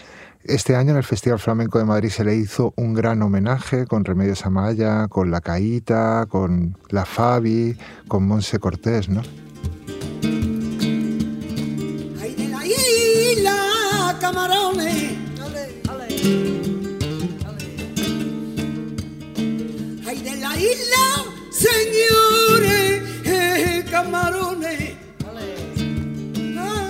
este 0.43 0.75
año 0.75 0.91
en 0.91 0.97
el 0.97 1.03
Festival 1.03 1.39
Flamenco 1.39 1.79
de 1.79 1.85
Madrid 1.85 2.09
se 2.09 2.23
le 2.23 2.35
hizo 2.35 2.73
un 2.77 2.93
gran 2.93 3.23
homenaje 3.23 3.87
con 3.87 4.05
Remedios 4.05 4.45
Amaya, 4.45 5.07
con 5.07 5.31
La 5.31 5.41
Caíta, 5.41 6.27
con 6.29 6.77
La 6.89 7.05
Fabi, 7.05 7.75
con 8.07 8.27
Monse 8.27 8.59
Cortés, 8.59 9.09
¿no? 9.09 9.23
camarones. 14.27 15.15
Ale, 15.45 15.63
ale, 15.87 16.07
ale. 17.47 17.65
Ay, 20.05 20.17
de 20.21 20.35
la 20.37 20.51
isla, 20.57 21.05
señores, 21.51 23.03
camarones. 23.89 24.97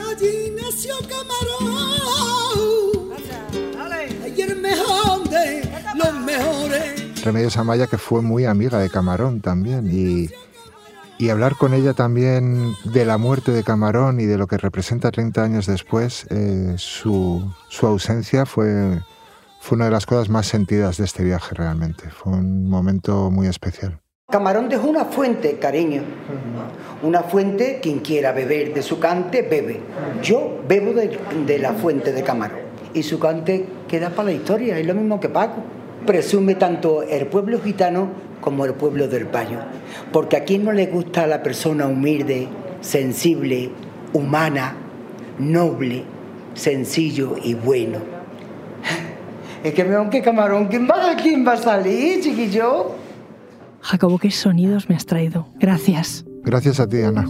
Allí 0.10 0.36
nació 0.60 0.96
camarón. 1.14 1.66
Ay, 4.24 4.42
el 4.42 4.56
mejor 4.60 5.30
de 5.30 5.70
los 5.96 6.14
mejores. 6.14 7.24
Remedios 7.24 7.58
Amaya 7.58 7.86
que 7.88 7.98
fue 8.00 8.22
muy 8.22 8.46
amiga 8.46 8.80
de 8.80 8.90
Camarón 8.90 9.42
también 9.42 9.88
y 9.92 10.30
y 11.18 11.30
hablar 11.30 11.56
con 11.56 11.74
ella 11.74 11.94
también 11.94 12.74
de 12.86 13.06
la 13.06 13.18
muerte 13.18 13.52
de 13.52 13.64
Camarón 13.64 14.20
y 14.20 14.26
de 14.26 14.38
lo 14.38 14.48
que 14.48 14.58
representa 14.58 15.12
30 15.12 15.44
años 15.44 15.66
después, 15.66 16.28
eh, 16.30 16.76
su, 16.78 17.44
su, 17.70 17.88
ausencia 17.88 18.46
fue, 18.46 19.00
fue 19.60 19.78
una 19.78 19.86
de 19.86 19.92
las 19.92 20.06
cosas 20.06 20.30
más 20.30 20.48
sentidas 20.48 20.98
de 20.98 21.06
este 21.06 21.24
viaje 21.24 21.56
realmente. 21.56 22.10
Fue 22.10 22.34
un 22.34 22.70
momento 22.70 23.32
muy 23.32 23.48
especial. 23.48 24.00
Camarón 24.30 24.70
dejó 24.70 24.88
una 24.90 25.06
fuente, 25.06 25.58
cariño. 25.58 26.04
Una 27.02 27.24
fuente, 27.24 27.80
quien 27.82 28.00
quiera 28.00 28.34
beber 28.34 28.74
de 28.74 28.82
su 28.82 29.00
cante, 29.00 29.42
bebe. 29.42 29.80
Yo 30.22 30.62
bebo 30.68 30.92
de, 30.94 31.18
de 31.46 31.60
la 31.60 31.74
fuente 31.74 32.12
de 32.12 32.24
Camarón. 32.24 32.60
Y 32.94 33.04
su 33.04 33.20
cante 33.20 33.66
queda 33.88 34.10
para 34.10 34.26
la 34.26 34.32
historia, 34.34 34.78
es 34.78 34.86
lo 34.86 34.94
mismo 34.94 35.20
que 35.20 35.30
Paco. 35.30 35.64
Presume 36.06 36.56
tanto 36.56 37.04
el 37.04 37.28
pueblo 37.28 37.60
gitano 37.62 38.27
como 38.48 38.64
el 38.64 38.76
pueblo 38.76 39.10
del 39.10 39.28
Payo. 39.28 39.60
Porque 40.14 40.38
a 40.38 40.46
quien 40.46 40.64
no 40.64 40.72
le 40.72 40.86
gusta 40.86 41.28
la 41.28 41.44
persona 41.44 41.86
humilde, 41.86 42.48
sensible, 42.80 43.72
humana, 44.14 44.74
noble, 45.38 46.06
sencillo 46.54 47.36
y 47.44 47.56
bueno. 47.56 48.00
Es 49.66 49.74
que 49.74 49.84
veo 49.84 50.10
que 50.10 50.22
camarón, 50.22 50.68
¿quién 50.68 50.88
va, 50.88 51.14
¿quién 51.22 51.46
va 51.46 51.54
a 51.54 51.58
salir, 51.58 52.22
chiquillo? 52.22 52.92
Jacobo, 53.82 54.18
qué 54.18 54.32
sonidos 54.32 54.88
me 54.88 54.96
has 54.96 55.06
traído. 55.06 55.50
Gracias. 55.60 56.24
Gracias 56.44 56.80
a 56.80 56.88
ti, 56.88 57.02
Ana. 57.02 57.26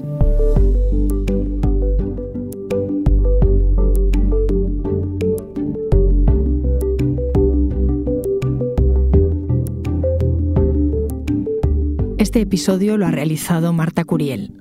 Este 12.38 12.44
episodio 12.44 12.98
lo 12.98 13.08
ha 13.08 13.10
realizado 13.10 13.74
Marta 13.74 14.06
Curiel. 14.06 14.54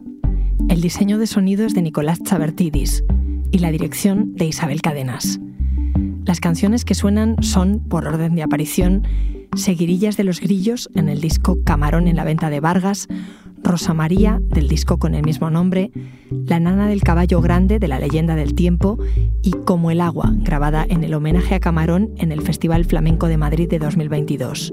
El 0.70 0.80
diseño 0.80 1.18
de 1.18 1.26
sonido 1.26 1.66
es 1.66 1.74
de 1.74 1.82
Nicolás 1.82 2.22
Chabertidis 2.22 3.04
y 3.52 3.58
la 3.58 3.70
dirección 3.70 4.34
de 4.34 4.46
Isabel 4.46 4.80
Cadenas. 4.80 5.40
Las 6.24 6.40
canciones 6.40 6.86
que 6.86 6.94
suenan 6.94 7.36
son, 7.42 7.80
por 7.80 8.06
orden 8.06 8.34
de 8.34 8.42
aparición, 8.42 9.06
Seguirillas 9.54 10.16
de 10.16 10.24
los 10.24 10.40
Grillos 10.40 10.88
en 10.94 11.10
el 11.10 11.20
disco 11.20 11.58
Camarón 11.66 12.08
en 12.08 12.16
la 12.16 12.24
venta 12.24 12.48
de 12.48 12.60
Vargas, 12.60 13.08
Rosa 13.62 13.92
María 13.92 14.40
del 14.42 14.68
disco 14.68 14.98
con 14.98 15.14
el 15.14 15.22
mismo 15.22 15.50
nombre, 15.50 15.90
La 16.30 16.58
Nana 16.58 16.88
del 16.88 17.02
Caballo 17.02 17.42
Grande 17.42 17.78
de 17.78 17.88
la 17.88 17.98
Leyenda 17.98 18.36
del 18.36 18.54
Tiempo 18.54 18.98
y 19.42 19.50
Como 19.50 19.90
el 19.90 20.00
Agua, 20.00 20.32
grabada 20.34 20.86
en 20.88 21.04
el 21.04 21.12
homenaje 21.12 21.54
a 21.54 21.60
Camarón 21.60 22.14
en 22.16 22.32
el 22.32 22.40
Festival 22.40 22.86
Flamenco 22.86 23.28
de 23.28 23.36
Madrid 23.36 23.68
de 23.68 23.78
2022. 23.80 24.72